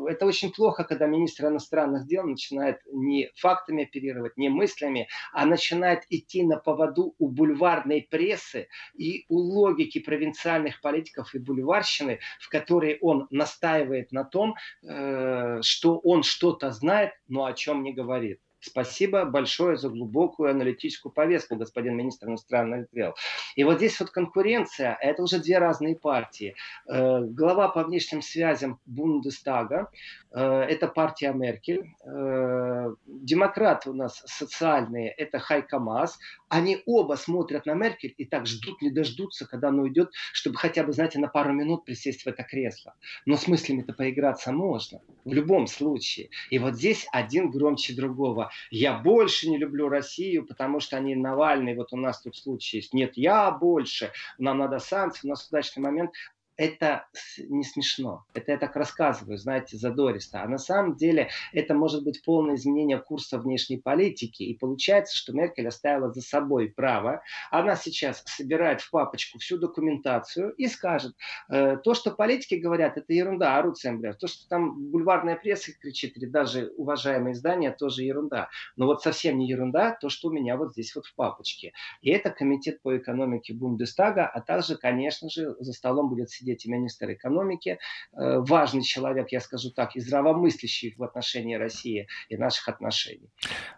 Это 0.07 0.27
очень 0.27 0.51
плохо, 0.51 0.83
когда 0.83 1.07
министр 1.07 1.47
иностранных 1.47 2.05
дел 2.05 2.23
начинает 2.27 2.77
не 2.93 3.31
фактами 3.35 3.85
оперировать, 3.85 4.37
не 4.37 4.49
мыслями, 4.49 5.07
а 5.33 5.47
начинает 5.47 6.03
идти 6.11 6.43
на 6.43 6.57
поводу 6.57 7.15
у 7.17 7.29
бульварной 7.29 8.07
прессы 8.11 8.67
и 8.95 9.25
у 9.27 9.37
логики 9.37 9.99
провинциальных 9.99 10.81
политиков 10.81 11.33
и 11.33 11.39
бульварщины, 11.39 12.19
в 12.39 12.49
которой 12.49 12.99
он 13.01 13.25
настаивает 13.31 14.11
на 14.11 14.23
том, 14.23 14.53
э, 14.83 15.61
что 15.63 15.97
он 16.03 16.21
что-то 16.21 16.69
знает, 16.71 17.13
но 17.27 17.45
о 17.45 17.53
чем 17.53 17.81
не 17.81 17.91
говорит. 17.91 18.39
Спасибо 18.61 19.23
большое 19.23 19.77
за 19.77 19.89
глубокую 19.89 20.51
аналитическую 20.51 21.13
повестку, 21.13 21.55
господин 21.55 21.95
министр 21.95 22.27
иностранных 22.27 22.87
дел. 22.91 23.15
И 23.55 23.63
вот 23.63 23.77
здесь 23.77 23.97
вот 23.99 24.09
конкуренция, 24.09 24.97
это 24.99 25.23
уже 25.23 25.39
две 25.39 25.59
разные 25.59 25.95
партии. 25.95 26.55
Э, 26.87 27.21
глава 27.21 27.69
по 27.69 27.83
внешним 27.83 28.21
связям 28.21 28.79
Бундестага, 28.85 29.89
э, 30.31 30.41
это 30.41 30.89
партия 30.89 31.31
Меркель. 31.31 31.93
Э, 32.05 32.93
демократы 33.07 33.91
у 33.91 33.93
нас 33.93 34.21
социальные, 34.25 35.09
это 35.11 35.39
Хайка 35.39 35.79
Мас. 35.79 36.19
Они 36.49 36.83
оба 36.85 37.13
смотрят 37.15 37.65
на 37.65 37.75
Меркель 37.75 38.13
и 38.17 38.25
так 38.25 38.45
ждут, 38.45 38.81
не 38.81 38.91
дождутся, 38.91 39.47
когда 39.47 39.69
она 39.69 39.83
уйдет, 39.83 40.11
чтобы 40.33 40.57
хотя 40.57 40.83
бы, 40.83 40.91
знаете, 40.91 41.17
на 41.19 41.29
пару 41.29 41.53
минут 41.53 41.85
присесть 41.85 42.23
в 42.23 42.27
это 42.27 42.43
кресло. 42.43 42.93
Но 43.25 43.37
с 43.37 43.47
мыслями-то 43.47 43.93
поиграться 43.93 44.51
можно, 44.51 44.99
в 45.23 45.31
любом 45.31 45.67
случае. 45.67 46.29
И 46.49 46.59
вот 46.59 46.75
здесь 46.75 47.07
один 47.13 47.51
громче 47.51 47.95
другого 47.95 48.48
я 48.71 48.97
больше 48.97 49.49
не 49.49 49.57
люблю 49.57 49.89
Россию, 49.89 50.45
потому 50.45 50.79
что 50.79 50.97
они 50.97 51.15
Навальный, 51.15 51.75
вот 51.75 51.93
у 51.93 51.97
нас 51.97 52.21
тут 52.21 52.35
случай 52.35 52.77
есть. 52.77 52.93
Нет, 52.93 53.13
я 53.15 53.51
больше, 53.51 54.11
нам 54.37 54.59
надо 54.59 54.79
санкции, 54.79 55.27
у 55.27 55.29
нас 55.29 55.47
удачный 55.47 55.81
момент 55.81 56.11
это 56.59 57.05
не 57.37 57.63
смешно. 57.63 58.25
Это 58.33 58.51
я 58.51 58.57
так 58.57 58.75
рассказываю, 58.75 59.37
знаете, 59.37 59.77
задористо. 59.77 60.43
А 60.43 60.47
на 60.47 60.57
самом 60.57 60.97
деле 60.97 61.29
это 61.53 61.73
может 61.73 62.03
быть 62.03 62.21
полное 62.21 62.55
изменение 62.55 62.99
курса 62.99 63.39
внешней 63.39 63.77
политики. 63.77 64.43
И 64.43 64.57
получается, 64.57 65.15
что 65.15 65.31
Меркель 65.31 65.69
оставила 65.69 66.11
за 66.11 66.21
собой 66.21 66.67
право. 66.67 67.23
Она 67.49 67.77
сейчас 67.77 68.23
собирает 68.25 68.81
в 68.81 68.91
папочку 68.91 69.39
всю 69.39 69.57
документацию 69.57 70.51
и 70.51 70.67
скажет, 70.67 71.15
э, 71.49 71.77
то, 71.77 71.93
что 71.93 72.11
политики 72.11 72.55
говорят, 72.55 72.97
это 72.97 73.13
ерунда, 73.13 73.57
орут 73.57 73.77
Семблер. 73.77 74.15
То, 74.15 74.27
что 74.27 74.45
там 74.49 74.91
бульварная 74.91 75.37
пресса 75.37 75.71
кричит, 75.71 76.17
или 76.17 76.25
даже 76.25 76.73
уважаемые 76.75 77.35
издания, 77.35 77.71
тоже 77.71 78.03
ерунда. 78.03 78.49
Но 78.75 78.85
вот 78.85 79.01
совсем 79.01 79.37
не 79.37 79.47
ерунда 79.47 79.97
то, 80.01 80.09
что 80.09 80.27
у 80.27 80.31
меня 80.31 80.57
вот 80.57 80.73
здесь 80.73 80.93
вот 80.93 81.05
в 81.05 81.15
папочке. 81.15 81.71
И 82.01 82.09
это 82.09 82.31
комитет 82.31 82.81
по 82.81 82.97
экономике 82.97 83.53
Бундестага, 83.53 84.27
а 84.27 84.41
также, 84.41 84.75
конечно 84.75 85.29
же, 85.29 85.55
за 85.59 85.71
столом 85.71 86.09
будет 86.09 86.29
сидеть 86.29 86.48
сидеть 86.49 86.65
и 86.65 86.71
министр 86.71 87.13
экономики, 87.13 87.79
э, 88.13 88.39
важный 88.39 88.83
человек, 88.83 89.31
я 89.31 89.39
скажу 89.39 89.71
так, 89.71 89.95
и 89.95 89.99
здравомыслящий 89.99 90.95
в 90.97 91.03
отношении 91.03 91.55
России 91.55 92.07
и 92.29 92.37
наших 92.37 92.67
отношений. 92.69 93.29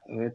Э, 0.08 0.32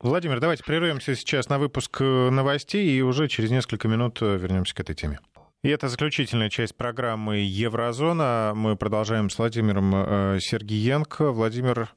Владимир, 0.00 0.40
давайте 0.40 0.64
прервемся 0.64 1.14
сейчас 1.16 1.48
на 1.48 1.58
выпуск 1.58 2.00
э, 2.00 2.30
новостей 2.30 2.88
и 2.88 3.02
уже 3.02 3.28
через 3.28 3.50
несколько 3.50 3.88
минут 3.88 4.20
вернемся 4.20 4.74
к 4.74 4.80
этой 4.80 4.94
теме. 4.94 5.18
И 5.62 5.68
это 5.70 5.88
заключительная 5.88 6.50
часть 6.50 6.76
программы 6.76 7.38
«Еврозона». 7.38 8.52
Мы 8.54 8.76
продолжаем 8.76 9.28
с 9.28 9.38
Владимиром 9.38 10.38
Сергиенко. 10.38 11.32
Владимир, 11.32 11.92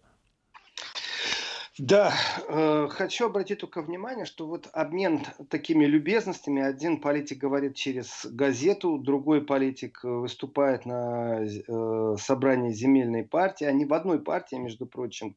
да, 1.84 2.14
э, 2.48 2.90
хочу 2.92 3.26
обратить 3.26 3.62
только 3.62 3.82
внимание, 3.82 4.26
что 4.26 4.46
вот 4.46 4.70
обмен 4.72 5.26
такими 5.50 5.86
любезностями, 5.86 6.62
один 6.62 7.02
политик 7.02 7.40
говорит 7.40 7.74
через 7.74 8.24
газету, 8.30 9.00
другой 9.00 9.42
политик 9.42 10.04
выступает 10.04 10.86
на 10.86 11.40
э, 11.42 12.16
собрании 12.20 12.72
земельной 12.72 13.24
партии, 13.24 13.66
они 13.66 13.86
в 13.86 13.94
одной 13.96 14.20
партии, 14.20 14.58
между 14.58 14.86
прочим. 14.86 15.36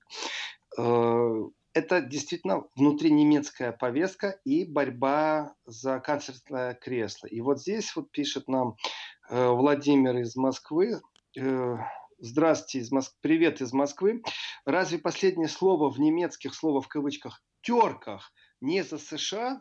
Э, 0.76 1.44
это 1.72 2.02
действительно 2.02 2.64
внутринемецкая 2.76 3.72
повестка 3.72 4.38
и 4.44 4.66
борьба 4.66 5.54
за 5.64 5.98
канцлерское 5.98 6.74
кресло. 6.74 7.26
И 7.26 7.40
вот 7.40 7.62
здесь 7.62 7.96
вот 7.96 8.10
пишет 8.10 8.48
нам 8.48 8.76
э, 9.30 9.48
Владимир 9.48 10.18
из 10.18 10.36
Москвы, 10.36 11.00
э, 11.38 11.76
Здравствуйте, 12.26 12.78
из 12.78 12.90
Моск... 12.90 13.12
привет 13.20 13.60
из 13.60 13.74
Москвы. 13.74 14.22
Разве 14.64 14.96
последнее 14.98 15.46
слово 15.46 15.90
в 15.90 16.00
немецких, 16.00 16.54
слово 16.54 16.80
в 16.80 16.88
кавычках, 16.88 17.42
терках 17.60 18.32
не 18.62 18.82
за 18.82 18.96
США? 18.96 19.60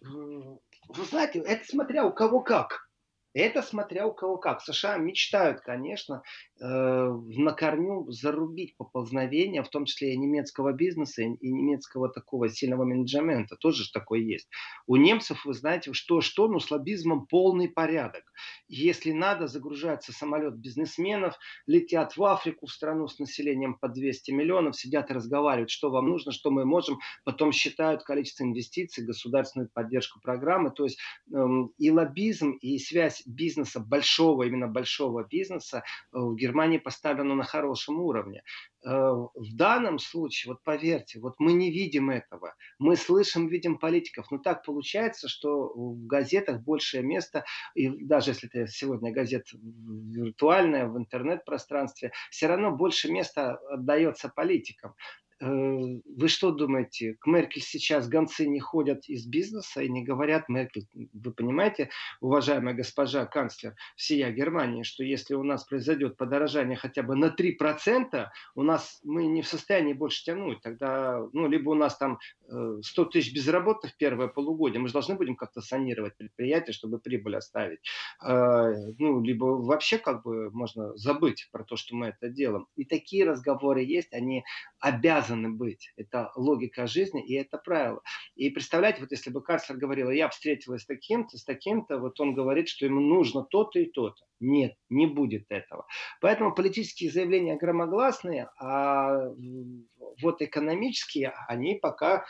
Вы 0.00 1.04
знаете, 1.10 1.40
это 1.40 1.64
смотря 1.66 2.06
у 2.06 2.12
кого 2.12 2.42
как. 2.42 2.88
Это 3.32 3.62
смотря 3.62 4.06
у 4.06 4.14
кого 4.14 4.36
как. 4.38 4.60
США 4.60 4.98
мечтают, 4.98 5.62
конечно, 5.62 6.22
э, 6.60 6.64
на 6.64 7.52
корню 7.54 8.08
зарубить 8.08 8.76
поползновение, 8.76 9.64
в 9.64 9.68
том 9.68 9.84
числе 9.84 10.14
и 10.14 10.16
немецкого 10.16 10.72
бизнеса, 10.72 11.22
и 11.22 11.50
немецкого 11.50 12.08
такого 12.08 12.48
сильного 12.48 12.84
менеджмента. 12.84 13.56
Тоже 13.56 13.90
такое 13.92 14.20
есть. 14.20 14.48
У 14.86 14.94
немцев, 14.94 15.44
вы 15.44 15.54
знаете, 15.54 15.92
что-что, 15.92 16.46
но 16.46 16.60
с 16.60 16.70
лоббизмом 16.70 17.26
полный 17.26 17.68
порядок. 17.68 18.24
Если 18.68 19.12
надо, 19.12 19.46
загружается 19.46 20.12
самолет 20.12 20.56
бизнесменов, 20.56 21.36
летят 21.66 22.16
в 22.16 22.24
Африку, 22.24 22.66
в 22.66 22.72
страну 22.72 23.08
с 23.08 23.18
населением 23.18 23.74
по 23.74 23.88
200 23.88 24.30
миллионов, 24.30 24.76
сидят 24.76 25.10
и 25.10 25.14
разговаривают, 25.14 25.70
что 25.70 25.90
вам 25.90 26.08
нужно, 26.08 26.32
что 26.32 26.50
мы 26.50 26.64
можем, 26.64 26.98
потом 27.24 27.52
считают 27.52 28.02
количество 28.02 28.44
инвестиций, 28.44 29.04
государственную 29.04 29.70
поддержку 29.72 30.20
программы. 30.20 30.70
То 30.70 30.84
есть 30.84 30.98
эм, 31.34 31.72
и 31.78 31.90
лоббизм, 31.90 32.52
и 32.52 32.78
связь 32.78 33.22
бизнеса, 33.26 33.80
большого, 33.80 34.44
именно 34.44 34.68
большого 34.68 35.24
бизнеса 35.24 35.78
э, 35.78 36.18
в 36.18 36.34
Германии 36.36 36.78
поставлена 36.78 37.34
на 37.34 37.44
хорошем 37.44 38.00
уровне. 38.00 38.42
Э, 38.82 39.12
в 39.34 39.56
данном 39.56 39.98
случае, 39.98 40.52
вот 40.52 40.62
поверьте, 40.62 41.20
вот 41.20 41.34
мы 41.38 41.52
не 41.52 41.70
видим 41.70 42.08
этого. 42.08 42.54
Мы 42.78 42.96
слышим, 42.96 43.48
видим 43.48 43.78
политиков. 43.78 44.30
Но 44.30 44.38
так 44.38 44.64
получается, 44.64 45.28
что 45.28 45.72
в 45.74 46.06
газетах 46.06 46.62
большее 46.62 47.02
место, 47.02 47.44
и 47.74 47.88
даже 47.88 48.30
если 48.30 48.48
это 48.48 48.70
сегодня 48.70 49.12
газета 49.12 49.44
виртуальная, 49.52 50.86
в 50.86 50.96
интернет-пространстве, 50.96 52.12
все 52.30 52.46
равно 52.46 52.70
больше 52.70 53.10
места 53.12 53.56
отдается 53.70 54.30
политикам. 54.34 54.94
Вы 55.40 56.28
что 56.28 56.50
думаете, 56.50 57.16
к 57.18 57.26
Меркель 57.26 57.62
сейчас 57.62 58.08
гонцы 58.08 58.46
не 58.46 58.60
ходят 58.60 59.08
из 59.08 59.26
бизнеса 59.26 59.80
и 59.80 59.88
не 59.88 60.04
говорят 60.04 60.50
Меркель? 60.50 60.86
Вы 61.14 61.32
понимаете, 61.32 61.88
уважаемая 62.20 62.74
госпожа 62.74 63.24
канцлер 63.24 63.74
всея 63.96 64.30
Германии, 64.32 64.82
что 64.82 65.02
если 65.02 65.34
у 65.34 65.42
нас 65.42 65.64
произойдет 65.64 66.18
подорожание 66.18 66.76
хотя 66.76 67.02
бы 67.02 67.16
на 67.16 67.34
3%, 67.34 68.26
у 68.54 68.62
нас 68.62 69.00
мы 69.02 69.26
не 69.26 69.40
в 69.40 69.48
состоянии 69.48 69.94
больше 69.94 70.24
тянуть. 70.24 70.60
Тогда, 70.60 71.26
ну, 71.32 71.48
либо 71.48 71.70
у 71.70 71.74
нас 71.74 71.96
там 71.96 72.18
100 72.82 72.82
э, 73.02 73.06
тысяч 73.10 73.34
безработных 73.34 73.96
первое 73.96 74.28
полугодие, 74.28 74.80
мы 74.80 74.88
же 74.88 74.92
должны 74.92 75.14
будем 75.14 75.36
как-то 75.36 75.62
санировать 75.62 76.18
предприятие, 76.18 76.74
чтобы 76.74 76.98
прибыль 76.98 77.36
оставить. 77.36 77.80
Э, 78.22 78.74
ну, 78.98 79.22
либо 79.22 79.44
вообще 79.44 79.96
как 79.96 80.22
бы 80.22 80.50
можно 80.50 80.94
забыть 80.98 81.48
про 81.50 81.64
то, 81.64 81.76
что 81.76 81.96
мы 81.96 82.08
это 82.08 82.28
делаем. 82.28 82.66
И 82.76 82.84
такие 82.84 83.24
разговоры 83.24 83.82
есть, 83.82 84.12
они 84.12 84.44
обязаны 84.80 85.29
обязаны 85.30 85.50
быть. 85.50 85.92
Это 85.96 86.30
логика 86.36 86.86
жизни 86.86 87.24
и 87.24 87.34
это 87.34 87.58
правило. 87.58 88.00
И 88.34 88.50
представляете, 88.50 89.00
вот 89.00 89.10
если 89.10 89.30
бы 89.30 89.42
канцлер 89.42 89.76
говорил, 89.78 90.10
я 90.10 90.28
встретилась 90.28 90.82
с 90.82 90.86
таким-то, 90.86 91.38
с 91.38 91.44
таким-то, 91.44 91.98
вот 91.98 92.20
он 92.20 92.34
говорит, 92.34 92.68
что 92.68 92.86
ему 92.86 93.00
нужно 93.00 93.44
то-то 93.44 93.78
и 93.78 93.86
то-то. 93.86 94.24
Нет, 94.40 94.74
не 94.88 95.06
будет 95.06 95.44
этого. 95.50 95.86
Поэтому 96.20 96.54
политические 96.54 97.10
заявления 97.10 97.56
громогласные, 97.56 98.48
а 98.58 99.28
вот 100.22 100.42
экономические, 100.42 101.32
они 101.48 101.74
пока 101.74 102.24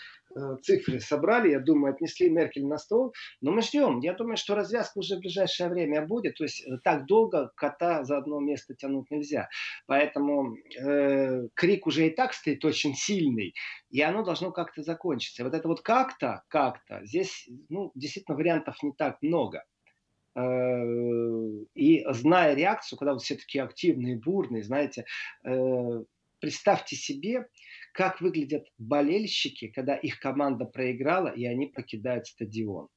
цифры 0.63 1.01
собрали, 1.01 1.51
я 1.51 1.61
думаю, 1.61 1.95
отнесли 1.95 2.31
Меркель 2.31 2.67
на 2.67 2.79
стол. 2.79 3.15
Но 3.41 3.53
мы 3.53 3.63
ждем. 3.63 4.01
Я 4.01 4.15
думаю, 4.15 4.37
что 4.37 4.55
развязка 4.55 4.99
уже 4.99 5.17
в 5.17 5.21
ближайшее 5.21 5.69
время 5.69 6.07
будет. 6.07 6.37
То 6.37 6.45
есть 6.45 6.67
э, 6.67 6.79
так 6.83 7.07
долго 7.07 7.51
кота 7.57 8.05
за 8.05 8.19
одно 8.19 8.41
место 8.41 8.75
тянуть 8.75 9.11
нельзя. 9.11 9.49
Поэтому 9.87 10.57
э, 10.57 11.49
крик 11.55 11.87
уже 11.87 12.07
и 12.07 12.11
так 12.11 12.33
стоит 12.33 12.65
очень 12.65 12.95
сильный. 12.95 13.55
И 13.91 14.01
оно 14.01 14.23
должно 14.23 14.53
как-то 14.53 14.83
закончиться. 14.83 15.45
Вот 15.45 15.55
это 15.55 15.69
вот 15.69 15.83
как-то, 15.83 16.43
как-то, 16.49 17.01
здесь 17.05 17.49
ну, 17.69 17.91
действительно 17.95 18.37
вариантов 18.37 18.83
не 18.83 18.93
так 18.93 19.21
много. 19.23 19.65
Э, 20.37 20.85
и 21.75 22.05
зная 22.13 22.55
реакцию, 22.55 22.99
когда 22.99 23.13
вот 23.13 23.23
все 23.23 23.35
такие 23.37 23.65
активные, 23.65 24.17
бурные, 24.19 24.63
знаете, 24.63 25.05
представьте 26.41 26.97
себе, 26.97 27.47
как 28.01 28.23
выглядят 28.23 28.67
болельщики, 28.79 29.69
когда 29.69 29.95
их 29.95 30.21
команда 30.21 30.65
проиграла, 30.65 31.29
и 31.29 31.45
они 31.45 31.67
покидают 31.67 32.27
стадион. 32.27 32.89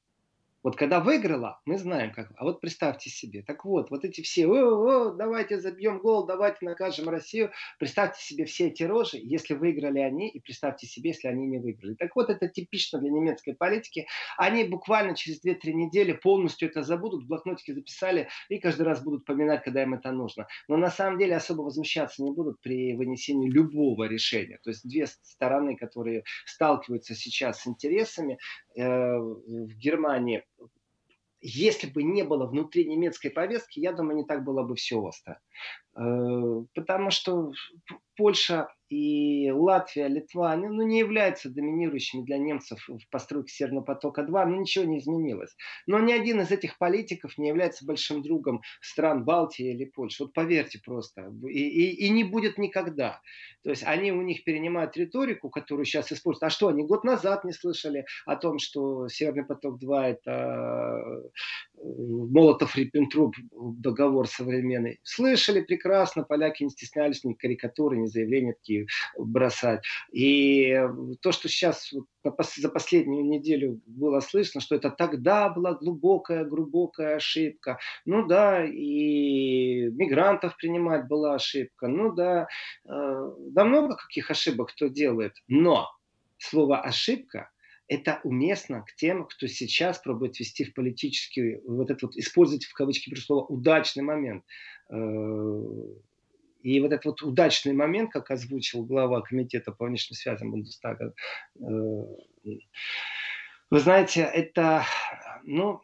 Вот 0.64 0.76
когда 0.76 0.98
выиграла, 0.98 1.60
мы 1.66 1.76
знаем 1.76 2.10
как. 2.10 2.32
А 2.36 2.44
вот 2.44 2.62
представьте 2.62 3.10
себе. 3.10 3.42
Так 3.42 3.66
вот, 3.66 3.90
вот 3.90 4.02
эти 4.02 4.22
все, 4.22 4.46
о, 4.46 5.10
о, 5.10 5.10
давайте 5.10 5.60
забьем 5.60 5.98
гол, 5.98 6.24
давайте 6.24 6.64
накажем 6.64 7.10
Россию. 7.10 7.50
Представьте 7.78 8.24
себе 8.24 8.46
все 8.46 8.68
эти 8.68 8.82
рожи, 8.82 9.18
если 9.22 9.52
выиграли 9.52 9.98
они, 9.98 10.30
и 10.30 10.40
представьте 10.40 10.86
себе, 10.86 11.10
если 11.10 11.28
они 11.28 11.46
не 11.46 11.58
выиграли. 11.58 11.94
Так 11.96 12.16
вот, 12.16 12.30
это 12.30 12.48
типично 12.48 12.98
для 12.98 13.10
немецкой 13.10 13.54
политики. 13.54 14.06
Они 14.38 14.64
буквально 14.64 15.14
через 15.14 15.44
2-3 15.44 15.74
недели 15.74 16.12
полностью 16.12 16.70
это 16.70 16.82
забудут, 16.82 17.24
в 17.24 17.26
блокнотике 17.26 17.74
записали, 17.74 18.28
и 18.48 18.58
каждый 18.58 18.86
раз 18.86 19.04
будут 19.04 19.26
поминать, 19.26 19.62
когда 19.64 19.82
им 19.82 19.92
это 19.92 20.12
нужно. 20.12 20.46
Но 20.66 20.78
на 20.78 20.88
самом 20.88 21.18
деле 21.18 21.36
особо 21.36 21.60
возмущаться 21.60 22.22
не 22.22 22.32
будут 22.32 22.62
при 22.62 22.96
вынесении 22.96 23.50
любого 23.50 24.04
решения. 24.04 24.58
То 24.64 24.70
есть 24.70 24.88
две 24.88 25.06
стороны, 25.08 25.76
которые 25.76 26.24
сталкиваются 26.46 27.14
сейчас 27.14 27.60
с 27.60 27.66
интересами 27.66 28.38
э, 28.74 29.18
в 29.18 29.76
Германии, 29.76 30.42
если 31.46 31.86
бы 31.88 32.02
не 32.02 32.22
было 32.22 32.46
внутри 32.46 32.86
немецкой 32.86 33.28
повестки, 33.28 33.78
я 33.78 33.92
думаю, 33.92 34.16
не 34.16 34.24
так 34.24 34.44
было 34.44 34.62
бы 34.62 34.76
все 34.76 34.96
остро. 34.96 35.40
Э, 35.96 36.64
потому 36.74 37.10
что 37.10 37.52
Польша 38.16 38.68
и 38.94 39.50
Латвия, 39.50 40.06
Литва 40.06 40.56
ну, 40.56 40.82
не 40.82 41.00
являются 41.00 41.50
доминирующими 41.50 42.22
для 42.22 42.38
немцев 42.38 42.78
в 42.88 43.10
постройке 43.10 43.52
Северного 43.52 43.84
потока-2, 43.84 44.44
но 44.46 44.56
ничего 44.56 44.84
не 44.84 44.98
изменилось. 44.98 45.56
Но 45.86 45.98
ни 45.98 46.12
один 46.12 46.40
из 46.40 46.52
этих 46.52 46.78
политиков 46.78 47.36
не 47.36 47.48
является 47.48 47.84
большим 47.84 48.22
другом 48.22 48.62
стран 48.80 49.24
Балтии 49.24 49.72
или 49.72 49.84
Польши. 49.84 50.24
Вот 50.24 50.32
поверьте 50.32 50.80
просто. 50.84 51.32
И, 51.48 51.58
и, 51.58 52.06
и 52.06 52.10
не 52.10 52.22
будет 52.22 52.56
никогда. 52.56 53.20
То 53.64 53.70
есть 53.70 53.82
они 53.84 54.12
у 54.12 54.22
них 54.22 54.44
перенимают 54.44 54.96
риторику, 54.96 55.50
которую 55.50 55.86
сейчас 55.86 56.12
используют. 56.12 56.44
А 56.44 56.50
что, 56.50 56.68
они 56.68 56.84
год 56.84 57.02
назад 57.02 57.44
не 57.44 57.52
слышали 57.52 58.04
о 58.26 58.36
том, 58.36 58.58
что 58.58 59.08
Северный 59.08 59.44
поток-2 59.44 60.02
это 60.02 60.30
э, 60.30 61.22
Молотов-Риббентроп 61.82 63.34
договор 63.52 64.28
современный. 64.28 65.00
Слышали 65.02 65.62
прекрасно, 65.62 66.22
поляки 66.22 66.62
не 66.62 66.70
стеснялись 66.70 67.24
ни 67.24 67.34
карикатуры, 67.34 67.96
ни 67.96 68.06
заявления 68.06 68.52
такие 68.52 68.83
бросать. 69.18 69.84
И 70.12 70.78
то, 71.20 71.32
что 71.32 71.48
сейчас 71.48 71.92
за 72.22 72.68
последнюю 72.68 73.24
неделю 73.24 73.80
было 73.86 74.20
слышно, 74.20 74.60
что 74.60 74.74
это 74.76 74.90
тогда 74.90 75.48
была 75.48 75.74
глубокая, 75.74 76.44
глубокая 76.44 77.16
ошибка. 77.16 77.78
Ну 78.04 78.26
да, 78.26 78.64
и 78.64 79.90
мигрантов 79.90 80.56
принимать 80.56 81.06
была 81.06 81.34
ошибка. 81.34 81.88
Ну 81.88 82.12
да, 82.12 82.48
э, 82.86 83.30
да 83.38 83.64
много 83.64 83.96
каких 83.96 84.30
ошибок 84.30 84.70
кто 84.70 84.88
делает. 84.88 85.34
Но 85.48 85.88
слово 86.38 86.80
«ошибка» 86.80 87.50
это 87.86 88.20
уместно 88.24 88.82
к 88.82 88.94
тем, 88.94 89.26
кто 89.26 89.46
сейчас 89.46 89.98
пробует 89.98 90.38
вести 90.40 90.64
в 90.64 90.74
политический, 90.74 91.60
вот 91.66 91.90
этот 91.90 92.02
вот, 92.02 92.16
использовать 92.16 92.64
в 92.64 92.72
кавычки 92.72 93.14
слово 93.14 93.44
удачный 93.46 94.02
момент. 94.02 94.44
И 96.64 96.80
вот 96.80 96.92
этот 96.92 97.04
вот 97.04 97.22
удачный 97.22 97.74
момент, 97.74 98.10
как 98.10 98.30
озвучил 98.30 98.84
глава 98.86 99.20
комитета 99.20 99.70
по 99.70 99.84
внешним 99.84 100.16
связям 100.16 100.50
Бундестага, 100.50 101.12
э, 101.60 101.62
вы 103.70 103.80
знаете, 103.80 104.22
это, 104.22 104.84
ну, 105.42 105.82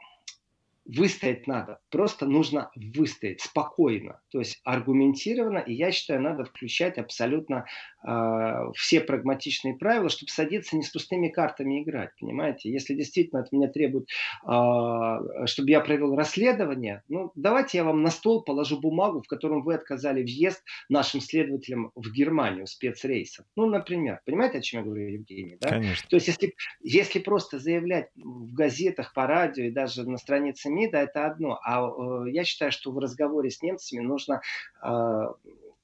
выстоять 0.96 1.46
надо. 1.46 1.78
Просто 1.90 2.26
нужно 2.26 2.70
выстоять 2.74 3.40
спокойно, 3.40 4.20
то 4.30 4.38
есть 4.38 4.60
аргументированно. 4.64 5.58
И 5.58 5.74
я 5.74 5.92
считаю, 5.92 6.20
надо 6.20 6.44
включать 6.44 6.98
абсолютно 6.98 7.66
э, 8.06 8.72
все 8.74 9.00
прагматичные 9.00 9.74
правила, 9.74 10.08
чтобы 10.08 10.30
садиться 10.30 10.76
не 10.76 10.82
с 10.82 10.90
пустыми 10.90 11.28
картами 11.28 11.82
играть. 11.82 12.10
Понимаете? 12.20 12.70
Если 12.70 12.94
действительно 12.94 13.42
от 13.42 13.52
меня 13.52 13.68
требуют, 13.68 14.08
э, 14.46 15.46
чтобы 15.46 15.70
я 15.70 15.80
провел 15.80 16.16
расследование, 16.16 17.02
ну 17.08 17.30
давайте 17.34 17.78
я 17.78 17.84
вам 17.84 18.02
на 18.02 18.10
стол 18.10 18.42
положу 18.42 18.80
бумагу, 18.80 19.22
в 19.22 19.28
котором 19.28 19.62
вы 19.62 19.74
отказали 19.74 20.22
въезд 20.22 20.62
нашим 20.88 21.20
следователям 21.20 21.92
в 21.94 22.10
Германию 22.10 22.66
спецрейсом. 22.66 23.44
Ну, 23.56 23.66
например. 23.66 24.20
Понимаете, 24.24 24.58
о 24.58 24.62
чем 24.62 24.80
я 24.80 24.86
говорю, 24.86 25.08
Евгений? 25.08 25.56
Да? 25.60 25.68
Конечно. 25.68 26.08
То 26.08 26.16
есть 26.16 26.26
если, 26.28 26.54
если 26.82 27.18
просто 27.18 27.58
заявлять 27.58 28.08
в 28.16 28.52
газетах, 28.52 29.12
по 29.14 29.26
радио 29.26 29.64
и 29.64 29.70
даже 29.70 30.08
на 30.08 30.18
странице 30.18 30.68
МИДа 30.80 30.98
это 30.98 31.26
одно. 31.26 31.60
А 31.62 31.80
э, 31.80 32.30
я 32.30 32.44
считаю, 32.44 32.72
что 32.72 32.92
в 32.92 32.98
разговоре 32.98 33.50
с 33.50 33.62
немцами 33.62 34.00
нужно 34.00 34.40
э, 34.82 35.26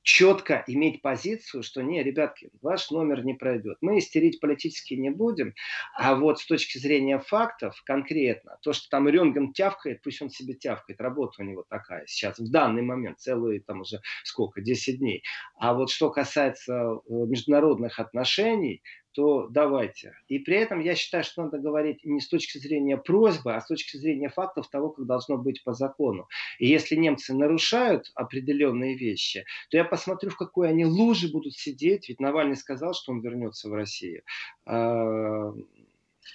четко 0.06 0.62
иметь 0.68 1.02
позицию, 1.02 1.64
что 1.64 1.82
не, 1.82 2.00
ребятки, 2.02 2.48
ваш 2.62 2.92
номер 2.92 3.24
не 3.24 3.34
пройдет. 3.34 3.76
Мы 3.80 3.98
истерить 3.98 4.38
политически 4.40 4.94
не 4.94 5.10
будем, 5.10 5.52
а 5.98 6.14
вот 6.14 6.38
с 6.38 6.46
точки 6.46 6.78
зрения 6.78 7.18
фактов 7.18 7.82
конкретно, 7.84 8.56
то, 8.62 8.72
что 8.72 8.88
там 8.88 9.08
Ренген 9.08 9.52
тявкает, 9.52 10.02
пусть 10.02 10.22
он 10.22 10.30
себе 10.30 10.54
тявкает, 10.54 11.00
работа 11.00 11.42
у 11.42 11.44
него 11.44 11.64
такая 11.68 12.04
сейчас, 12.06 12.38
в 12.38 12.48
данный 12.48 12.82
момент, 12.82 13.18
целые 13.18 13.60
там 13.60 13.80
уже 13.80 14.00
сколько, 14.22 14.60
10 14.60 14.98
дней. 15.00 15.24
А 15.58 15.74
вот 15.74 15.90
что 15.90 16.10
касается 16.10 16.72
э, 16.74 16.98
международных 17.08 17.98
отношений, 17.98 18.82
то 19.16 19.48
давайте. 19.48 20.12
И 20.28 20.38
при 20.38 20.56
этом 20.56 20.80
я 20.80 20.94
считаю, 20.94 21.24
что 21.24 21.44
надо 21.44 21.58
говорить 21.58 22.04
не 22.04 22.20
с 22.20 22.28
точки 22.28 22.58
зрения 22.58 22.98
просьбы, 22.98 23.54
а 23.54 23.62
с 23.62 23.66
точки 23.66 23.96
зрения 23.96 24.28
фактов 24.28 24.68
того, 24.68 24.90
как 24.90 25.06
должно 25.06 25.38
быть 25.38 25.64
по 25.64 25.72
закону. 25.72 26.28
И 26.58 26.66
если 26.66 26.96
немцы 26.96 27.32
нарушают 27.32 28.12
определенные 28.14 28.94
вещи, 28.94 29.46
то 29.70 29.78
я 29.78 29.84
посмотрю, 29.84 30.28
в 30.28 30.36
какой 30.36 30.68
они 30.68 30.84
луже 30.84 31.28
будут 31.28 31.54
сидеть. 31.54 32.10
Ведь 32.10 32.20
Навальный 32.20 32.56
сказал, 32.56 32.92
что 32.92 33.12
он 33.12 33.22
вернется 33.22 33.70
в 33.70 33.72
Россию. 33.72 34.22
А, 34.66 35.50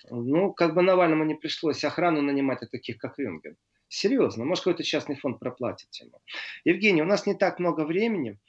ну, 0.10 0.52
как 0.52 0.74
бы 0.74 0.82
Навальному 0.82 1.24
не 1.24 1.36
пришлось 1.36 1.84
охрану 1.84 2.24
нанимать 2.24 2.64
от 2.64 2.72
таких, 2.72 2.98
как 2.98 3.20
Венгер. 3.20 3.58
Серьезно, 3.90 4.44
может 4.44 4.64
какой-то 4.64 4.84
частный 4.84 5.18
фонд 5.18 5.38
проплатит 5.38 5.94
ему. 6.02 6.20
Евгений, 6.66 7.04
у 7.04 7.06
нас 7.06 7.28
не 7.28 7.36
так 7.36 7.60
много 7.60 7.86
времени. 7.86 8.40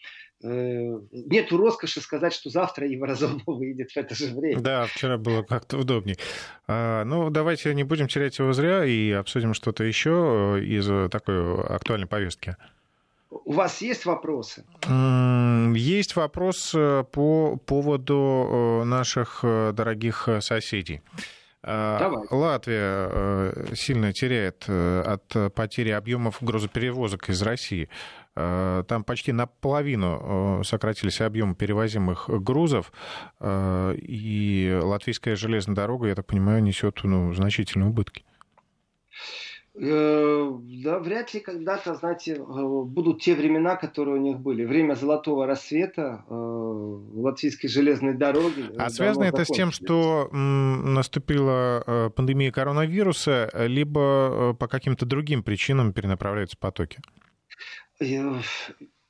Э, 0.44 0.98
нету 1.12 1.56
роскоши 1.56 2.00
сказать, 2.00 2.32
что 2.32 2.50
завтра 2.50 2.88
Еврозона 2.88 3.40
выйдет 3.46 3.92
в 3.92 3.96
это 3.96 4.14
же 4.14 4.34
время. 4.34 4.60
Да, 4.60 4.86
вчера 4.86 5.16
было 5.16 5.42
как-то 5.42 5.78
удобнее. 5.78 6.16
А, 6.66 7.04
ну, 7.04 7.30
давайте 7.30 7.72
не 7.74 7.84
будем 7.84 8.08
терять 8.08 8.38
его 8.38 8.52
зря 8.52 8.84
и 8.84 9.12
обсудим 9.12 9.54
что-то 9.54 9.84
еще 9.84 10.58
э, 10.58 10.64
из 10.64 11.10
такой 11.10 11.62
актуальной 11.62 12.08
повестки. 12.08 12.56
У 13.30 13.52
вас 13.52 13.80
есть 13.80 14.04
вопросы? 14.04 14.64
Есть 14.88 16.16
вопрос 16.16 16.72
э, 16.74 17.04
по 17.10 17.56
поводу 17.56 18.82
наших 18.84 19.40
дорогих 19.42 20.28
соседей. 20.40 21.02
А, 21.64 22.00
Давай. 22.00 22.26
Латвия 22.30 23.74
сильно 23.76 24.12
теряет 24.12 24.68
от 24.68 25.54
потери 25.54 25.90
объемов 25.90 26.38
грузоперевозок 26.40 27.28
из 27.28 27.40
России. 27.42 27.88
Э, 28.34 28.82
там 28.88 29.04
почти 29.04 29.32
наполовину 29.32 30.60
э, 30.60 30.64
сократились 30.64 31.20
объемы 31.20 31.54
перевозимых 31.54 32.30
грузов, 32.30 32.92
э, 33.40 33.94
и 33.96 34.78
латвийская 34.82 35.36
железная 35.36 35.76
дорога, 35.76 36.08
я 36.08 36.14
так 36.14 36.26
понимаю, 36.26 36.62
несет 36.62 37.00
ну, 37.04 37.34
значительные 37.34 37.90
убытки. 37.90 38.24
Да, 39.74 40.98
вряд 40.98 41.32
ли 41.32 41.40
когда-то, 41.40 41.94
знаете, 41.94 42.36
будут 42.44 43.22
те 43.22 43.34
времена, 43.34 43.76
которые 43.76 44.16
у 44.16 44.20
них 44.20 44.38
были. 44.38 44.66
Время 44.66 44.92
золотого 44.92 45.46
рассвета 45.46 46.26
латвийской 46.28 47.68
железной 47.68 48.12
дороги. 48.12 48.66
А 48.76 48.90
связано 48.90 49.24
это 49.24 49.46
с 49.46 49.48
тем, 49.48 49.70
что 49.70 50.28
наступила 50.30 52.12
пандемия 52.14 52.52
коронавируса, 52.52 53.50
либо 53.54 54.54
по 54.60 54.68
каким-то 54.68 55.06
другим 55.06 55.42
причинам 55.42 55.94
перенаправляются 55.94 56.58
потоки? 56.58 57.00
Э, 58.02 58.40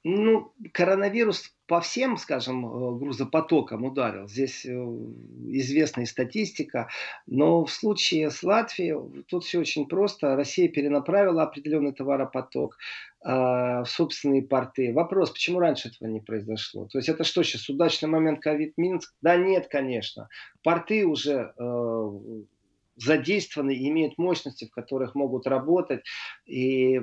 ну, 0.05 0.53
коронавирус 0.73 1.55
по 1.69 1.81
всем, 1.81 2.17
скажем, 2.17 2.67
э, 2.67 2.99
грузопотокам 2.99 3.85
ударил. 3.85 4.27
Здесь 4.29 4.67
э, 4.67 4.71
известная 4.71 6.07
статистика. 6.07 6.89
Но 7.27 7.65
в 7.65 7.71
случае 7.71 8.31
с 8.31 8.43
Латвией 8.43 8.97
тут 9.29 9.45
все 9.45 9.61
очень 9.61 9.87
просто. 9.87 10.35
Россия 10.35 10.69
перенаправила 10.69 11.45
определенный 11.45 11.93
товаропоток 11.93 12.79
в 13.25 13.85
собственные 13.87 14.43
порты. 14.43 14.93
Вопрос, 14.93 15.31
почему 15.31 15.61
раньше 15.61 15.91
этого 15.91 16.09
не 16.09 16.19
произошло? 16.19 16.89
То 16.89 16.99
есть 16.99 17.09
это 17.09 17.23
что 17.23 17.45
сейчас, 17.45 17.69
удачный 17.69 18.09
момент 18.09 18.41
ковид-Минск? 18.41 19.15
Да 19.23 19.37
нет, 19.37 19.69
конечно. 19.69 20.29
Порты 20.65 21.07
уже 21.07 21.55
задействованы 23.05 23.75
и 23.75 23.89
имеют 23.89 24.19
мощности, 24.19 24.67
в 24.67 24.71
которых 24.71 25.15
могут 25.15 25.47
работать. 25.47 26.05
И 26.47 27.01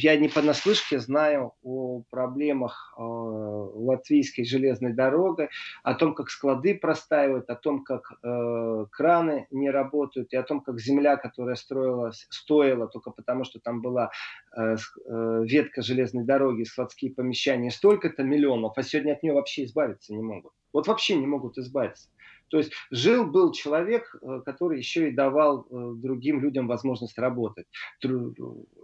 я 0.00 0.16
не 0.16 0.28
понаслышке 0.28 0.98
знаю 1.00 1.52
о 1.62 2.02
проблемах 2.10 2.94
э, 2.96 3.02
латвийской 3.02 4.44
железной 4.44 4.92
дороги, 4.92 5.48
о 5.82 5.94
том, 5.94 6.14
как 6.14 6.30
склады 6.30 6.74
простаивают, 6.74 7.50
о 7.50 7.56
том, 7.56 7.84
как 7.84 8.12
э, 8.22 8.86
краны 8.90 9.46
не 9.50 9.70
работают, 9.70 10.32
и 10.32 10.36
о 10.36 10.42
том, 10.42 10.60
как 10.60 10.80
земля, 10.80 11.16
которая 11.16 11.56
строилась, 11.56 12.26
стоила 12.30 12.86
только 12.86 13.10
потому, 13.10 13.44
что 13.44 13.60
там 13.60 13.82
была 13.82 14.10
э, 14.56 14.76
э, 15.06 15.42
ветка 15.44 15.82
железной 15.82 16.24
дороги, 16.24 16.64
складские 16.64 17.12
помещения, 17.12 17.70
столько-то 17.70 18.22
миллионов, 18.22 18.72
а 18.76 18.82
сегодня 18.82 19.12
от 19.12 19.22
нее 19.22 19.34
вообще 19.34 19.64
избавиться 19.64 20.14
не 20.14 20.22
могут. 20.22 20.52
Вот 20.72 20.86
вообще 20.86 21.16
не 21.16 21.26
могут 21.26 21.58
избавиться. 21.58 22.08
То 22.52 22.58
есть 22.58 22.72
жил-был 22.90 23.50
человек, 23.52 24.14
э, 24.20 24.42
который 24.44 24.76
еще 24.76 25.08
и 25.08 25.14
давал 25.14 25.62
э, 25.62 25.94
другим 25.96 26.42
людям 26.42 26.68
возможность 26.68 27.18
работать 27.18 27.66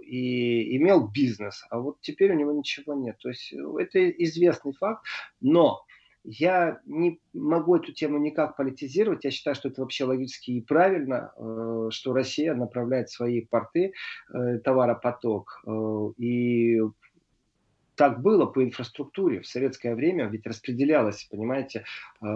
и 0.06 0.76
имел 0.78 1.06
бизнес, 1.06 1.66
а 1.68 1.78
вот 1.78 1.98
теперь 2.00 2.32
у 2.32 2.38
него 2.38 2.52
ничего 2.52 2.94
нет. 2.94 3.18
То 3.18 3.28
есть 3.28 3.52
э, 3.52 3.58
это 3.78 4.08
известный 4.08 4.72
факт, 4.72 5.04
но 5.42 5.84
я 6.24 6.80
не 6.86 7.20
могу 7.34 7.76
эту 7.76 7.92
тему 7.92 8.16
никак 8.16 8.56
политизировать. 8.56 9.24
Я 9.24 9.30
считаю, 9.30 9.54
что 9.54 9.68
это 9.68 9.82
вообще 9.82 10.04
логически 10.04 10.52
и 10.52 10.62
правильно, 10.62 11.32
что 11.90 12.12
Россия 12.12 12.54
направляет 12.54 13.08
свои 13.08 13.42
порты, 13.42 13.92
товаропоток. 14.64 15.62
И 16.18 16.80
так 17.98 18.22
было 18.22 18.46
по 18.46 18.62
инфраструктуре. 18.62 19.40
В 19.40 19.46
советское 19.46 19.96
время 19.96 20.26
ведь 20.28 20.46
распределялось, 20.46 21.24
понимаете, 21.24 21.84
э, 22.22 22.26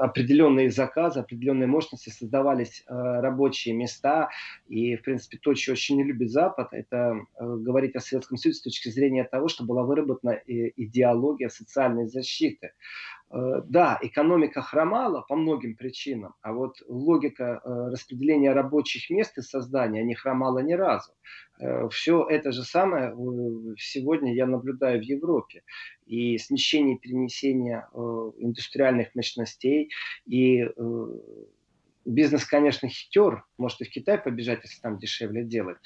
определенные 0.00 0.72
заказы, 0.72 1.20
определенные 1.20 1.68
мощности, 1.68 2.10
создавались 2.10 2.82
э, 2.86 2.92
рабочие 2.92 3.76
места. 3.76 4.30
И, 4.68 4.96
в 4.96 5.02
принципе, 5.02 5.38
то, 5.38 5.54
что 5.54 5.72
очень 5.72 5.98
не 5.98 6.02
любит 6.02 6.32
Запад, 6.32 6.68
это 6.72 7.14
э, 7.38 7.56
говорить 7.60 7.94
о 7.94 8.00
Советском 8.00 8.36
Союзе 8.36 8.58
с 8.58 8.62
точки 8.62 8.88
зрения 8.88 9.22
того, 9.22 9.46
что 9.46 9.64
была 9.64 9.84
выработана 9.84 10.32
идеология 10.46 11.48
социальной 11.48 12.08
защиты. 12.08 12.72
Э, 13.34 13.62
да, 13.64 13.98
экономика 14.00 14.62
хромала 14.62 15.22
по 15.22 15.34
многим 15.34 15.74
причинам, 15.74 16.34
а 16.40 16.52
вот 16.52 16.76
логика 16.86 17.60
э, 17.64 17.90
распределения 17.90 18.52
рабочих 18.52 19.10
мест 19.10 19.36
и 19.38 19.42
создания 19.42 20.04
не 20.04 20.14
хромала 20.14 20.60
ни 20.60 20.74
разу. 20.74 21.12
Э, 21.58 21.88
Все 21.88 22.24
это 22.28 22.52
же 22.52 22.62
самое 22.62 23.12
сегодня 23.76 24.32
я 24.34 24.46
наблюдаю 24.46 25.00
в 25.00 25.02
Европе. 25.02 25.62
И 26.06 26.38
смещение 26.38 26.96
перенесения 26.96 27.88
индустриальных 28.38 29.14
мощностей, 29.14 29.90
и 30.26 30.68
бизнес, 32.04 32.44
конечно, 32.44 32.88
хитер, 32.88 33.44
может 33.56 33.80
и 33.80 33.84
в 33.84 33.90
Китай 33.90 34.18
побежать, 34.18 34.60
если 34.62 34.80
там 34.82 34.98
дешевле 34.98 35.44
делать. 35.44 35.78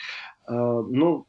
Но 0.48 1.26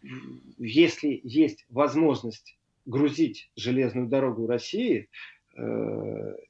если 0.57 1.21
есть 1.23 1.67
возможность 1.69 2.57
грузить 2.87 3.51
железную 3.55 4.07
дорогу 4.07 4.47
России, 4.47 5.07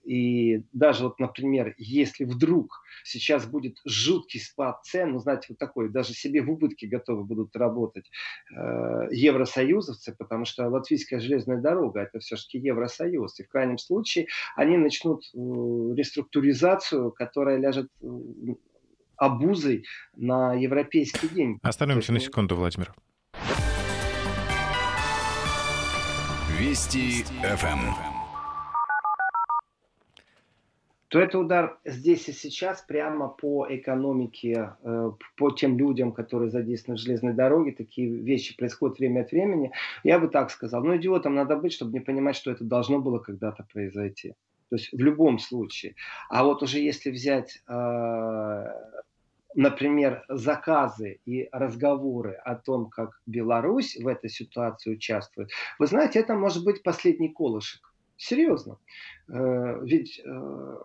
и 0.04 0.64
даже 0.74 1.04
вот, 1.04 1.20
например, 1.20 1.76
если 1.78 2.26
вдруг 2.26 2.82
сейчас 3.04 3.46
будет 3.46 3.78
жуткий 3.86 4.40
спад 4.40 4.84
цен, 4.84 5.12
ну, 5.12 5.20
знаете, 5.20 5.48
вот 5.50 5.58
такой, 5.58 5.90
даже 5.90 6.14
себе 6.14 6.42
в 6.42 6.52
убытке 6.52 6.88
готовы 6.88 7.24
будут 7.24 7.56
работать 7.56 8.10
э, 8.56 9.08
евросоюзовцы, 9.12 10.16
потому 10.18 10.46
что 10.46 10.68
латвийская 10.68 11.20
железная 11.20 11.58
дорога 11.58 12.02
это 12.02 12.20
все-таки 12.20 12.58
Евросоюз. 12.60 13.40
И 13.40 13.44
в 13.44 13.50
крайнем 13.50 13.78
случае 13.78 14.28
они 14.56 14.78
начнут 14.78 15.24
э, 15.34 15.38
реструктуризацию, 15.38 17.12
которая 17.12 17.58
ляжет 17.58 17.90
э, 18.02 18.08
обузой 19.16 19.86
на 20.16 20.54
европейский 20.54 21.28
день. 21.28 21.60
Остановимся 21.62 22.14
на 22.14 22.20
секунду, 22.20 22.56
Владимир. 22.56 22.94
Вести 26.60 27.24
ФМ 27.42 28.09
то 31.10 31.20
это 31.20 31.40
удар 31.40 31.80
здесь 31.86 32.30
и 32.30 32.34
сейчас 32.34 32.82
прямо 32.84 33.30
по 33.30 33.66
экономике, 33.68 34.76
э, 34.84 35.12
по 35.38 35.52
тем 35.52 35.78
людям, 35.78 36.12
которые 36.12 36.52
задействованы 36.52 37.00
в 37.00 37.02
железной 37.02 37.34
дороге. 37.34 37.72
Такие 37.72 38.08
вещи 38.08 38.56
происходят 38.56 39.00
время 39.00 39.22
от 39.22 39.32
времени. 39.32 39.72
Я 40.04 40.20
бы 40.20 40.28
так 40.28 40.52
сказал. 40.52 40.84
Но 40.84 40.96
идиотом 40.98 41.34
надо 41.34 41.56
быть, 41.56 41.74
чтобы 41.74 41.94
не 41.94 42.00
понимать, 42.00 42.36
что 42.36 42.52
это 42.52 42.64
должно 42.64 43.00
было 43.00 43.18
когда-то 43.18 43.66
произойти. 43.74 44.36
То 44.70 44.76
есть 44.76 44.94
в 44.94 45.00
любом 45.00 45.40
случае. 45.40 45.96
А 46.30 46.44
вот 46.44 46.62
уже 46.62 46.80
если 46.80 47.10
взять 47.10 47.60
э, 47.68 48.66
например, 49.56 50.24
заказы 50.30 51.20
и 51.26 51.50
разговоры 51.52 52.34
о 52.34 52.56
том, 52.56 52.90
как 52.90 53.20
Беларусь 53.26 53.98
в 53.98 54.08
этой 54.08 54.30
ситуации 54.30 54.94
участвует, 54.94 55.50
вы 55.80 55.88
знаете, 55.88 56.20
это 56.20 56.36
может 56.36 56.64
быть 56.64 56.84
последний 56.84 57.30
колышек. 57.30 57.89
Серьезно. 58.20 58.78
Э, 59.30 59.80
ведь 59.84 60.20
э, 60.20 60.78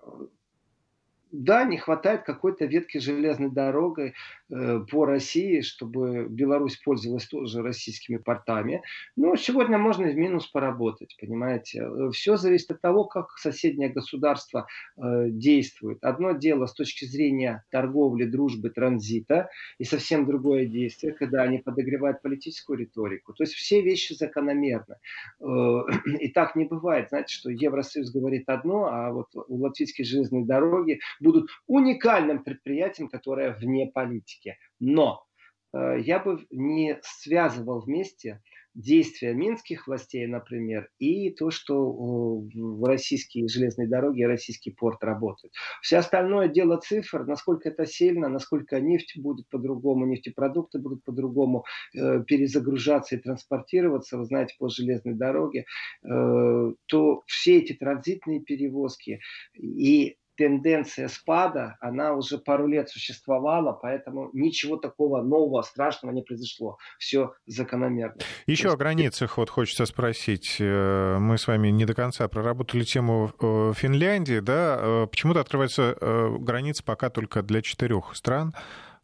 да, 1.35 1.64
не 1.64 1.79
хватает 1.79 2.23
какой-то 2.23 2.64
ветки 2.64 2.99
железной 2.99 3.51
дорогой 3.51 4.14
э, 4.51 4.81
по 4.88 5.05
России, 5.05 5.62
чтобы 5.62 6.27
Беларусь 6.29 6.77
пользовалась 6.77 7.27
тоже 7.27 7.61
российскими 7.61 8.18
портами. 8.18 8.83
Но 9.16 9.35
сегодня 9.35 9.77
можно 9.77 10.07
в 10.07 10.14
минус 10.14 10.47
поработать, 10.47 11.16
понимаете. 11.20 11.88
Все 12.12 12.37
зависит 12.37 12.70
от 12.70 12.81
того, 12.81 13.05
как 13.05 13.37
соседнее 13.37 13.88
государство 13.88 14.68
э, 14.97 15.31
действует. 15.31 15.99
Одно 16.03 16.33
дело 16.33 16.66
с 16.66 16.75
точки 16.75 17.05
зрения 17.05 17.64
торговли, 17.70 18.27
дружбы, 18.27 18.70
транзита, 18.70 19.51
и 19.79 19.85
совсем 19.85 20.27
другое 20.27 20.66
действие, 20.66 21.14
когда 21.14 21.42
они 21.42 21.59
подогревают 21.59 22.23
политическую 22.23 22.79
риторику. 22.79 23.33
То 23.33 23.42
есть 23.42 23.55
все 23.55 23.83
вещи 23.83 24.12
закономерны. 24.12 24.97
Э, 25.40 25.81
и 26.20 26.29
так 26.29 26.55
не 26.55 26.66
бывает, 26.66 27.09
знаете, 27.09 27.35
что 27.35 27.51
Евросоюз 27.51 28.12
говорит 28.12 28.49
одно, 28.49 28.87
а 28.87 29.11
вот 29.11 29.31
у 29.35 29.57
латвийской 29.57 30.05
железной 30.05 30.44
дороги 30.44 31.01
будут 31.24 31.50
уникальным 31.66 32.44
предприятием, 32.44 33.08
которое 33.08 33.52
вне 33.52 33.90
политики. 33.92 34.56
Но 34.78 35.24
э, 35.72 36.00
я 36.00 36.18
бы 36.18 36.46
не 36.50 36.98
связывал 37.02 37.80
вместе 37.80 38.40
действия 38.74 39.34
минских 39.34 39.87
властей, 39.87 40.26
например, 40.26 40.88
и 40.98 41.30
то, 41.30 41.50
что 41.50 41.92
в 41.92 42.84
российские 42.84 43.48
железные 43.48 43.88
дороги 43.88 44.22
и 44.22 44.26
российский 44.26 44.72
порт 44.72 45.02
работают. 45.02 45.54
Все 45.80 45.98
остальное 45.98 46.48
дело 46.48 46.78
цифр, 46.78 47.24
насколько 47.24 47.68
это 47.68 47.87
сильно, 47.87 48.29
насколько 48.29 48.81
нефть 48.81 49.16
будет 49.16 49.48
по-другому, 49.48 50.06
нефтепродукты 50.06 50.81
будут 50.81 51.04
по-другому 51.04 51.64
э, 51.94 52.22
перезагружаться 52.25 53.14
и 53.14 53.20
транспортироваться, 53.20 54.18
вы 54.18 54.25
знаете, 54.25 54.54
по 54.58 54.68
железной 54.68 55.14
дороге, 55.14 55.66
э, 56.02 56.72
то 56.87 57.22
все 57.27 57.58
эти 57.58 57.75
транзитные 57.75 58.40
перевозки 58.40 59.20
и 59.54 60.16
тенденция 60.37 61.08
спада, 61.08 61.76
она 61.80 62.12
уже 62.12 62.38
пару 62.38 62.66
лет 62.66 62.88
существовала, 62.88 63.72
поэтому 63.72 64.30
ничего 64.32 64.76
такого 64.76 65.22
нового, 65.22 65.62
страшного 65.62 66.12
не 66.12 66.22
произошло. 66.22 66.78
Все 66.98 67.35
закономерно. 67.46 68.20
Еще 68.46 68.64
есть... 68.64 68.74
о 68.74 68.78
границах 68.78 69.37
вот 69.38 69.50
хочется 69.50 69.87
спросить. 69.87 70.56
Э, 70.60 71.18
мы 71.18 71.38
с 71.38 71.46
вами 71.46 71.68
не 71.68 71.85
до 71.85 71.94
конца 71.94 72.28
проработали 72.28 72.85
тему 72.85 73.32
э, 73.40 73.72
Финляндии, 73.76 74.40
да? 74.40 74.76
Э, 74.78 75.06
почему-то 75.10 75.40
открываются 75.40 75.96
границы 76.38 76.85
пока 76.85 77.10
только 77.10 77.42
для 77.42 77.62
четырех 77.62 78.14
стран, 78.14 78.54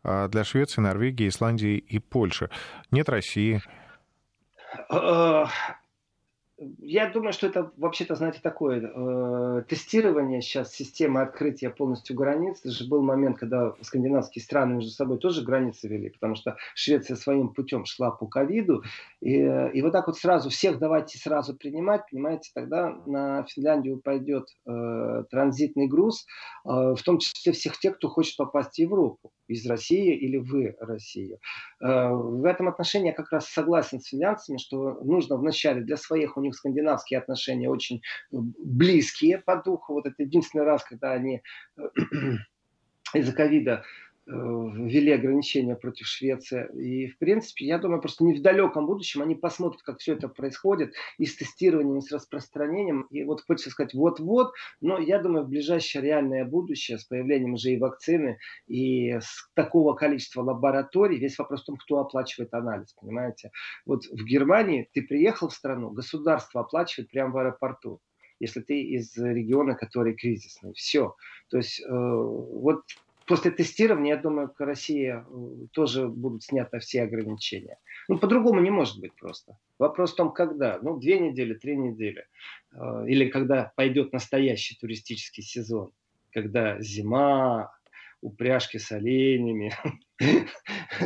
а 0.03 0.29
для 0.29 0.45
Швеции, 0.45 0.81
Норвегии, 0.81 1.29
Исландии 1.29 1.77
и 1.77 1.99
Польши. 1.99 2.51
Нет 2.91 3.09
России. 3.09 3.63
Я 6.79 7.09
думаю, 7.09 7.33
что 7.33 7.47
это 7.47 7.73
вообще-то, 7.79 8.15
знаете, 8.17 8.41
такое 8.43 8.83
э, 8.83 9.63
тестирование 9.67 10.43
сейчас 10.43 10.75
системы 10.75 11.23
открытия 11.23 11.71
полностью 11.71 12.15
границ. 12.15 12.61
Это 12.61 12.71
же 12.71 12.87
был 12.87 13.03
момент, 13.03 13.39
когда 13.39 13.75
скандинавские 13.81 14.43
страны 14.43 14.75
между 14.75 14.91
собой 14.91 15.19
тоже 15.19 15.43
границы 15.43 15.89
вели, 15.89 16.11
потому 16.11 16.35
что 16.35 16.57
Швеция 16.75 17.17
своим 17.17 17.55
путем 17.55 17.87
шла 17.87 18.11
по 18.11 18.27
ковиду. 18.27 18.83
И, 19.23 19.37
и 19.37 19.83
вот 19.83 19.93
так 19.93 20.07
вот 20.07 20.19
сразу 20.19 20.51
всех 20.51 20.79
давайте 20.79 21.19
сразу 21.19 21.57
принимать, 21.57 22.03
понимаете, 22.11 22.51
тогда 22.55 22.95
на 23.07 23.45
Финляндию 23.45 23.99
пойдет 23.99 24.49
э, 24.67 25.25
транзитный 25.31 25.89
груз, 25.89 26.27
э, 26.67 26.69
в 26.69 27.03
том 27.03 27.19
числе 27.19 27.53
всех 27.53 27.79
тех, 27.79 27.97
кто 27.97 28.11
хочет 28.11 28.37
попасть 28.37 28.75
в 28.75 28.79
Европу 28.79 29.33
из 29.49 29.67
России 29.67 30.15
или 30.15 30.37
в 30.37 30.75
Россию. 30.81 31.39
Э, 31.81 32.11
в 32.11 32.45
этом 32.45 32.69
отношении 32.69 33.09
я 33.09 33.15
как 33.15 33.33
раз 33.33 33.47
согласен 33.49 34.01
с 34.01 34.09
финлянцами, 34.09 34.59
что 34.59 35.01
нужно 35.03 35.37
вначале 35.37 35.81
для 35.81 35.97
своих, 35.97 36.37
у 36.37 36.41
них 36.51 36.57
скандинавские 36.57 37.19
отношения 37.19 37.69
очень 37.69 38.03
близкие 38.31 39.39
по 39.39 39.57
духу. 39.57 39.95
Вот 39.95 40.07
это 40.07 40.23
единственный 40.23 40.65
раз, 40.65 40.85
когда 40.85 41.13
они 41.13 41.43
э, 41.77 41.83
из-за 43.15 43.33
ковида 43.33 43.83
Э, 43.83 44.10
ввели 44.31 45.13
ограничения 45.13 45.75
против 45.75 46.07
Швеции. 46.07 46.69
И, 46.79 47.09
в 47.09 47.19
принципе, 47.19 47.67
я 47.67 47.79
думаю, 47.79 48.01
просто 48.01 48.25
не 48.25 48.35
в 48.35 48.43
далеком 48.43 48.87
будущем 48.87 49.23
они 49.23 49.35
посмотрят, 49.35 49.83
как 49.83 49.99
все 49.99 50.15
это 50.15 50.29
происходит, 50.29 50.95
и 51.19 51.27
с 51.27 51.37
тестированием, 51.37 51.99
и 51.99 52.01
с 52.01 52.13
распространением. 52.13 53.03
И 53.11 53.25
вот 53.25 53.43
хочется 53.43 53.71
сказать 53.71 53.95
вот-вот, 53.95 54.53
но 54.81 54.99
я 54.99 55.19
думаю, 55.19 55.45
в 55.45 55.49
ближайшее 55.49 56.03
реальное 56.03 56.45
будущее, 56.45 56.99
с 56.99 57.05
появлением 57.05 57.55
уже 57.55 57.71
и 57.71 57.79
вакцины, 57.79 58.39
и 58.67 59.13
с 59.13 59.51
такого 59.55 59.95
количества 59.95 60.43
лабораторий, 60.43 61.19
весь 61.19 61.39
вопрос 61.39 61.63
в 61.63 61.67
том, 61.67 61.77
кто 61.77 61.99
оплачивает 61.99 62.55
анализ, 62.55 62.93
понимаете? 62.95 63.51
Вот 63.85 64.05
в 64.05 64.25
Германии 64.25 64.89
ты 64.93 65.03
приехал 65.03 65.49
в 65.49 65.55
страну, 65.55 65.91
государство 65.91 66.61
оплачивает 66.61 67.11
прямо 67.11 67.33
в 67.33 67.39
аэропорту 67.39 68.01
если 68.43 68.61
ты 68.61 68.81
из 68.81 69.19
региона, 69.19 69.75
который 69.75 70.15
кризисный. 70.15 70.73
Все. 70.73 71.15
То 71.51 71.59
есть 71.59 71.79
э, 71.81 71.85
вот 71.91 72.85
после 73.31 73.53
тестирования, 73.53 74.17
я 74.17 74.21
думаю, 74.21 74.49
к 74.49 74.59
России 74.59 75.15
э, 75.15 75.67
тоже 75.73 76.09
будут 76.09 76.43
сняты 76.43 76.81
все 76.81 77.03
ограничения. 77.03 77.79
Ну, 78.09 78.19
по-другому 78.19 78.61
не 78.61 78.71
может 78.71 78.99
быть 78.99 79.15
просто. 79.15 79.57
Вопрос 79.79 80.13
в 80.13 80.17
том, 80.17 80.33
когда. 80.33 80.81
Ну, 80.83 80.99
две 80.99 81.21
недели, 81.21 81.55
три 81.55 81.77
недели. 81.77 82.27
Э, 82.73 83.05
или 83.07 83.31
когда 83.31 83.73
пойдет 83.77 84.13
настоящий 84.13 84.77
туристический 84.81 85.45
сезон. 85.45 85.93
Когда 86.33 86.81
зима, 86.81 87.73
упряжки 88.21 88.79
с 88.79 88.91
оленями, 88.91 89.73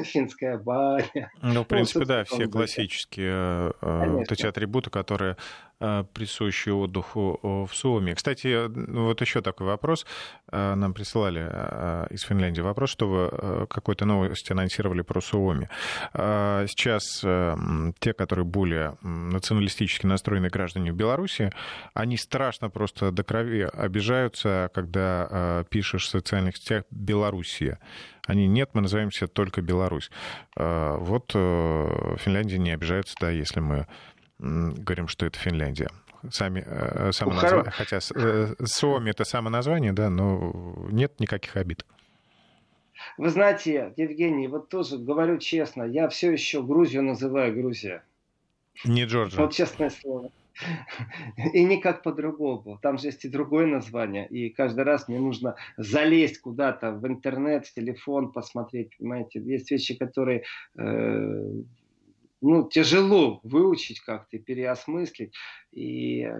финская 0.04 0.58
баня. 0.58 1.30
Ну, 1.42 1.62
в 1.62 1.66
принципе, 1.66 2.00
ну, 2.00 2.04
да, 2.06 2.24
все 2.24 2.46
классические 2.48 3.72
э, 3.80 4.08
вот 4.10 4.32
эти 4.32 4.44
атрибуты, 4.46 4.90
которые 4.90 5.36
э, 5.80 6.04
присущи 6.12 6.70
отдыху 6.70 7.38
в 7.42 7.70
Суоме. 7.72 8.14
Кстати, 8.14 8.66
вот 8.68 9.20
еще 9.20 9.40
такой 9.40 9.68
вопрос. 9.68 10.04
Э, 10.50 10.74
нам 10.74 10.94
присылали 10.94 11.42
из 12.12 12.22
Финляндии 12.22 12.60
вопрос, 12.60 12.90
что 12.90 13.08
вы 13.08 13.66
какой-то 13.68 14.04
новость 14.04 14.50
анонсировали 14.50 15.02
про 15.02 15.20
Суоми. 15.20 15.68
Сейчас 16.12 17.20
те, 18.00 18.12
которые 18.12 18.44
более 18.44 18.96
националистически 19.02 20.06
настроенные 20.06 20.50
граждане 20.50 20.92
в 20.92 20.96
Беларуси, 20.96 21.52
они 21.94 22.16
страшно 22.16 22.68
просто 22.70 23.12
до 23.12 23.22
крови 23.22 23.68
обижаются, 23.72 24.70
когда 24.74 25.64
пишешь 25.70 26.06
в 26.06 26.10
социальных 26.10 26.56
сетях 26.56 26.84
«Белоруссия». 26.90 27.78
Они 28.26 28.46
нет, 28.46 28.70
мы 28.72 28.80
называемся 28.80 29.26
только 29.26 29.60
Беларусь. 29.60 30.10
А, 30.56 30.96
вот 30.96 31.32
э, 31.34 32.16
Финляндия 32.18 32.58
не 32.58 32.70
обижается, 32.70 33.14
да, 33.20 33.30
если 33.30 33.60
мы 33.60 33.86
говорим, 34.38 35.08
что 35.08 35.26
это 35.26 35.38
Финляндия. 35.38 35.88
Сами, 36.30 36.64
э, 36.66 37.10
ну, 37.20 37.64
хотя 37.70 37.98
э, 38.14 38.54
Суоми 38.64 39.10
это 39.10 39.24
само 39.24 39.50
название, 39.50 39.92
да, 39.92 40.08
но 40.08 40.88
нет 40.90 41.20
никаких 41.20 41.56
обид. 41.56 41.84
Вы 43.18 43.28
знаете, 43.28 43.92
Евгений, 43.96 44.48
вот 44.48 44.70
тоже 44.70 44.96
говорю 44.96 45.38
честно, 45.38 45.82
я 45.82 46.08
все 46.08 46.32
еще 46.32 46.62
Грузию 46.62 47.02
называю 47.02 47.54
Грузия. 47.54 48.02
Не 48.84 49.04
Джорджия. 49.04 49.40
Вот 49.40 49.52
честное 49.52 49.90
слово. 49.90 50.30
И 51.52 51.64
никак 51.64 52.02
по-другому. 52.02 52.78
Там 52.82 52.98
же 52.98 53.08
есть 53.08 53.24
и 53.24 53.28
другое 53.28 53.66
название. 53.66 54.28
И 54.28 54.50
каждый 54.50 54.84
раз 54.84 55.08
мне 55.08 55.18
нужно 55.18 55.56
залезть 55.76 56.38
куда-то 56.40 56.92
в 56.92 57.06
интернет, 57.06 57.66
в 57.66 57.74
телефон, 57.74 58.32
посмотреть. 58.32 58.96
Понимаете, 58.98 59.40
есть 59.40 59.70
вещи, 59.70 59.96
которые 59.96 60.44
э, 60.76 61.50
ну, 62.40 62.68
тяжело 62.68 63.40
выучить 63.42 64.00
как-то, 64.00 64.38
переосмыслить. 64.38 65.34
И 65.72 66.30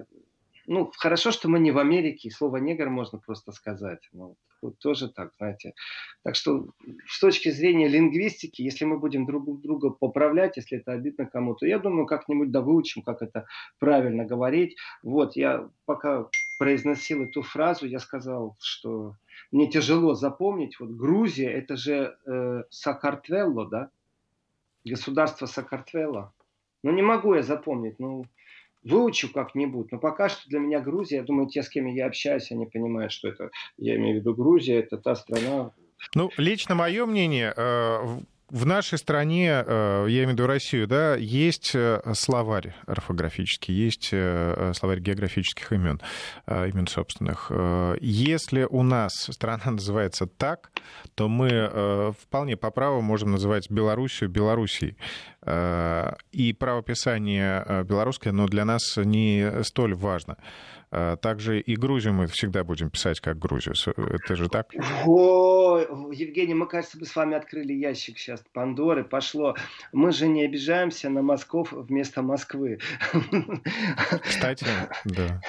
ну, 0.67 0.91
хорошо, 0.97 1.31
что 1.31 1.49
мы 1.49 1.59
не 1.59 1.71
в 1.71 1.79
Америке, 1.79 2.31
слово 2.31 2.59
негр 2.59 2.89
можно 2.89 3.19
просто 3.19 3.53
сказать. 3.53 4.09
Ну, 4.13 4.37
вот 4.65 4.79
тоже 4.79 5.09
так, 5.09 5.33
знаете. 5.39 5.75
Так 6.23 6.35
что 6.35 6.69
с 7.07 7.21
точки 7.21 7.51
зрения 7.51 7.87
лингвистики, 7.87 8.63
если 8.63 8.85
мы 8.85 8.99
будем 8.99 9.27
друг 9.27 9.61
друга 9.61 9.91
поправлять, 9.91 10.57
если 10.57 10.79
это 10.79 10.93
обидно 10.93 11.27
кому-то, 11.27 11.67
я 11.67 11.79
думаю, 11.79 12.07
как-нибудь 12.07 12.51
да 12.51 12.61
выучим, 12.61 13.03
как 13.03 13.23
это 13.23 13.47
правильно 13.79 14.25
говорить. 14.25 14.77
Вот, 15.03 15.37
я 15.37 15.69
пока 15.85 16.29
произносил 16.59 17.25
эту 17.25 17.43
фразу, 17.43 17.87
я 17.87 17.99
сказал, 17.99 18.57
что 18.61 19.17
мне 19.53 19.71
тяжело 19.71 20.15
запомнить. 20.15 20.81
Вот 20.81 20.91
Грузия, 20.91 21.51
это 21.51 21.77
же 21.77 22.17
э, 22.27 22.63
Сакартвелло, 22.71 23.69
да? 23.69 23.91
Государство 24.85 25.47
Сакартвелло. 25.47 26.33
Ну, 26.83 26.93
не 26.93 27.03
могу 27.03 27.35
я 27.35 27.43
запомнить. 27.43 27.99
Ну, 27.99 28.25
выучу 28.85 29.33
как-нибудь. 29.33 29.91
Но 29.93 29.99
пока 29.99 30.29
что 30.29 30.49
для 30.49 30.59
меня 30.59 30.81
Грузия, 30.81 31.17
я 31.17 31.23
думаю, 31.23 31.49
те, 31.49 31.63
с 31.63 31.69
кем 31.69 31.87
я 31.87 32.07
общаюсь, 32.07 32.53
они 32.53 32.67
понимают, 32.67 33.13
что 33.13 33.29
это, 33.29 33.51
я 33.79 33.97
имею 33.97 34.17
в 34.17 34.21
виду 34.21 34.35
Грузия, 34.35 34.79
это 34.79 34.99
та 34.99 35.15
страна. 35.17 35.73
Ну, 36.15 36.31
лично 36.37 36.75
мое 36.75 37.07
мнение, 37.07 37.53
э, 37.57 38.19
в 38.55 38.67
нашей 38.67 38.99
стране, 38.99 39.65
э, 39.67 40.07
я 40.09 40.19
имею 40.19 40.29
в 40.29 40.33
виду 40.33 40.47
Россию, 40.47 40.87
да, 40.87 41.17
есть 41.17 41.73
э, 41.75 42.01
словарь 42.15 42.73
орфографический, 42.87 43.75
есть 43.75 44.11
словарь 44.79 45.01
географических 45.01 45.73
имен, 45.73 46.01
имен 46.47 46.87
собственных. 46.87 47.51
Если 48.01 48.63
у 48.71 48.83
нас 48.85 49.13
страна 49.31 49.65
называется 49.73 50.27
так, 50.27 50.71
то 51.17 51.29
мы 51.29 52.15
вполне 52.21 52.57
по 52.57 52.71
праву 52.71 53.01
можем 53.01 53.33
называть 53.33 53.71
Белоруссию 53.71 54.31
Белоруссией. 54.31 54.97
Э, 55.47 56.15
и 56.33 56.55
правописание 56.55 57.63
э, 57.67 57.83
белорусское, 57.85 58.33
но 58.33 58.47
для 58.47 58.65
нас 58.65 58.97
не 58.97 59.63
столь 59.63 59.95
важно. 59.95 60.39
Э, 60.95 61.17
также 61.21 61.59
и 61.59 61.75
Грузию 61.75 62.15
мы 62.15 62.29
всегда 62.29 62.63
будем 62.63 62.89
писать 62.89 63.19
как 63.21 63.37
Грузию. 63.37 63.75
Это 63.97 64.37
же 64.37 64.49
так? 64.49 64.73
О, 65.05 65.79
Евгений, 66.13 66.55
мы, 66.55 66.69
кажется, 66.69 66.99
мы 67.01 67.07
с 67.07 67.17
вами 67.17 67.37
открыли 67.37 67.73
ящик 67.73 68.17
сейчас 68.17 68.45
Пандоры. 68.53 69.03
Пошло. 69.03 69.57
Мы 69.93 70.13
же 70.13 70.29
не 70.29 70.45
обижаемся 70.45 71.11
на 71.11 71.23
Москов 71.23 71.73
вместо 71.73 72.23
Москвы. 72.23 72.79
Кстати, 74.23 74.67
да 75.05 75.41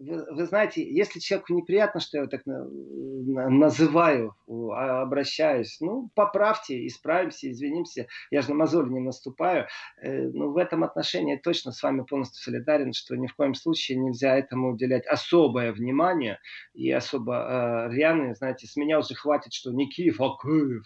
вы, 0.00 0.24
вы 0.30 0.46
знаете, 0.46 0.82
если 0.82 1.20
человеку 1.20 1.52
неприятно, 1.54 2.00
что 2.00 2.18
я 2.18 2.26
так 2.26 2.42
называю, 2.46 4.34
обращаюсь, 4.46 5.78
ну, 5.80 6.10
поправьте, 6.14 6.86
исправимся, 6.86 7.50
извинимся. 7.50 8.06
Я 8.30 8.42
же 8.42 8.50
на 8.50 8.54
мозоль 8.54 8.90
не 8.90 9.00
наступаю. 9.00 9.66
Э, 10.02 10.22
но 10.28 10.46
ну, 10.46 10.52
в 10.52 10.56
этом 10.56 10.84
отношении 10.84 11.36
точно 11.36 11.72
с 11.72 11.82
вами 11.82 12.02
полностью 12.02 12.42
солидарен, 12.42 12.92
что 12.92 13.16
ни 13.16 13.26
в 13.26 13.34
коем 13.34 13.54
случае 13.54 13.98
нельзя 13.98 14.36
этому 14.36 14.72
уделять 14.72 15.06
особое 15.06 15.72
внимание 15.72 16.38
и 16.72 16.90
особо 16.90 17.88
э, 17.88 17.94
рьяные, 17.94 18.34
знаете, 18.34 18.66
с 18.66 18.76
меня 18.76 18.98
уже 18.98 19.14
хватит, 19.14 19.52
что 19.52 19.70
не 19.70 19.88
Киев, 19.88 20.20
а 20.20 20.36
Киев. 20.42 20.84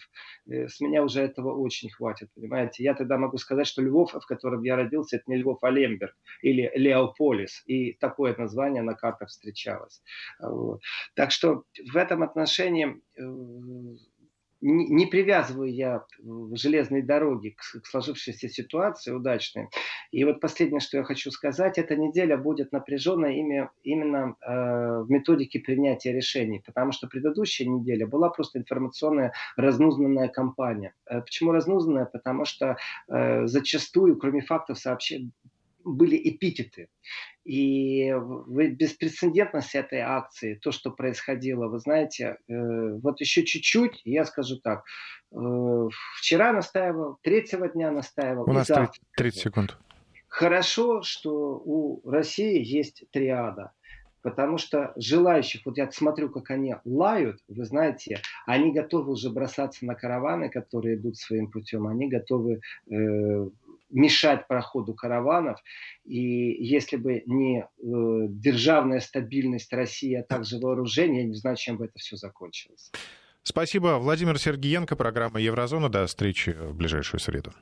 Э, 0.49 0.67
с 0.67 0.79
меня 0.81 1.03
уже 1.03 1.21
этого 1.21 1.55
очень 1.55 1.89
хватит, 1.89 2.29
понимаете. 2.35 2.83
Я 2.83 2.93
тогда 2.93 3.17
могу 3.17 3.37
сказать, 3.37 3.67
что 3.67 3.81
Львов, 3.81 4.13
в 4.13 4.25
котором 4.25 4.63
я 4.63 4.75
родился, 4.75 5.17
это 5.17 5.25
не 5.27 5.37
Львов, 5.37 5.59
а 5.61 5.69
Лемберг 5.69 6.15
или 6.41 6.71
Леополис. 6.75 7.63
И 7.65 7.93
такое 7.93 8.35
название 8.35 8.83
на 8.83 8.93
картах 9.05 9.29
встречалось. 9.29 10.01
Вот. 10.39 10.81
Так 11.15 11.31
что 11.31 11.63
в 11.93 11.95
этом 11.95 12.23
отношении 12.23 13.01
э, 13.17 13.21
не 14.61 15.05
привязываю 15.05 15.71
я 15.71 16.05
железной 16.53 17.03
дороги 17.03 17.55
к 17.55 17.85
сложившейся 17.85 18.49
ситуации 18.49 19.11
удачной. 19.11 19.67
И 20.11 20.23
вот 20.23 20.39
последнее, 20.39 20.79
что 20.79 20.97
я 20.97 21.03
хочу 21.03 21.29
сказать, 21.29 21.77
эта 21.77 21.95
неделя 21.95 22.35
будет 22.35 22.71
напряженная 22.71 23.33
именно 23.83 24.35
э, 24.41 25.01
в 25.03 25.05
методике 25.09 25.59
принятия 25.59 26.13
решений, 26.13 26.63
потому 26.65 26.93
что 26.93 27.07
предыдущая 27.07 27.67
неделя 27.67 28.07
была 28.07 28.29
просто 28.29 28.57
информационная 28.57 29.33
разнузнанная 29.55 30.29
кампания. 30.29 30.95
Э, 31.05 31.21
почему 31.21 31.51
разнузнанная? 31.51 32.05
Потому 32.05 32.45
что 32.45 32.77
зачастую, 33.07 34.17
кроме 34.17 34.41
фактов, 34.41 34.79
сообщений 34.79 35.31
были 35.85 36.17
эпитеты. 36.17 36.89
И 37.45 38.11
беспрецедентность 38.47 39.75
этой 39.75 39.99
акции, 39.99 40.55
то, 40.55 40.71
что 40.71 40.91
происходило, 40.91 41.67
вы 41.67 41.79
знаете, 41.79 42.37
э, 42.47 42.93
вот 42.97 43.21
еще 43.21 43.43
чуть-чуть, 43.43 44.01
я 44.03 44.25
скажу 44.25 44.57
так, 44.57 44.83
э, 45.31 45.87
вчера 46.17 46.51
настаивал, 46.53 47.19
третьего 47.21 47.69
дня 47.69 47.91
настаивал. 47.91 48.49
У 48.49 48.53
нас 48.53 48.67
завтра. 48.67 48.99
30 49.15 49.41
секунд. 49.41 49.77
Хорошо, 50.27 51.01
что 51.03 51.61
у 51.63 52.09
России 52.09 52.61
есть 52.61 53.03
триада. 53.11 53.71
Потому 54.25 54.57
что 54.57 54.91
желающих, 54.95 55.61
вот 55.65 55.77
я 55.77 55.91
смотрю, 55.91 56.31
как 56.31 56.49
они 56.49 56.75
лают, 56.83 57.39
вы 57.47 57.63
знаете, 57.63 58.21
они 58.47 58.73
готовы 58.73 59.11
уже 59.11 59.29
бросаться 59.29 59.85
на 59.85 59.93
караваны, 59.93 60.49
которые 60.49 60.95
идут 60.95 61.17
своим 61.17 61.51
путем, 61.51 61.85
они 61.85 62.09
готовы 62.09 62.59
э, 62.89 63.49
мешать 63.95 64.47
проходу 64.47 64.93
караванов. 64.93 65.59
И 66.03 66.19
если 66.19 66.97
бы 66.97 67.23
не 67.25 67.61
э, 67.61 67.65
державная 68.29 68.99
стабильность 68.99 69.73
России, 69.73 70.15
а 70.15 70.23
также 70.23 70.59
вооружение, 70.59 71.21
я 71.21 71.27
не 71.27 71.35
знаю, 71.35 71.55
чем 71.55 71.77
бы 71.77 71.85
это 71.85 71.97
все 71.97 72.17
закончилось. 72.17 72.91
Спасибо. 73.41 73.99
Владимир 73.99 74.37
Сергеенко, 74.39 74.95
программа 74.95 75.39
«Еврозона». 75.39 75.87
До 75.89 76.05
встречи 76.07 76.49
в 76.49 76.75
ближайшую 76.75 77.19
среду. 77.19 77.53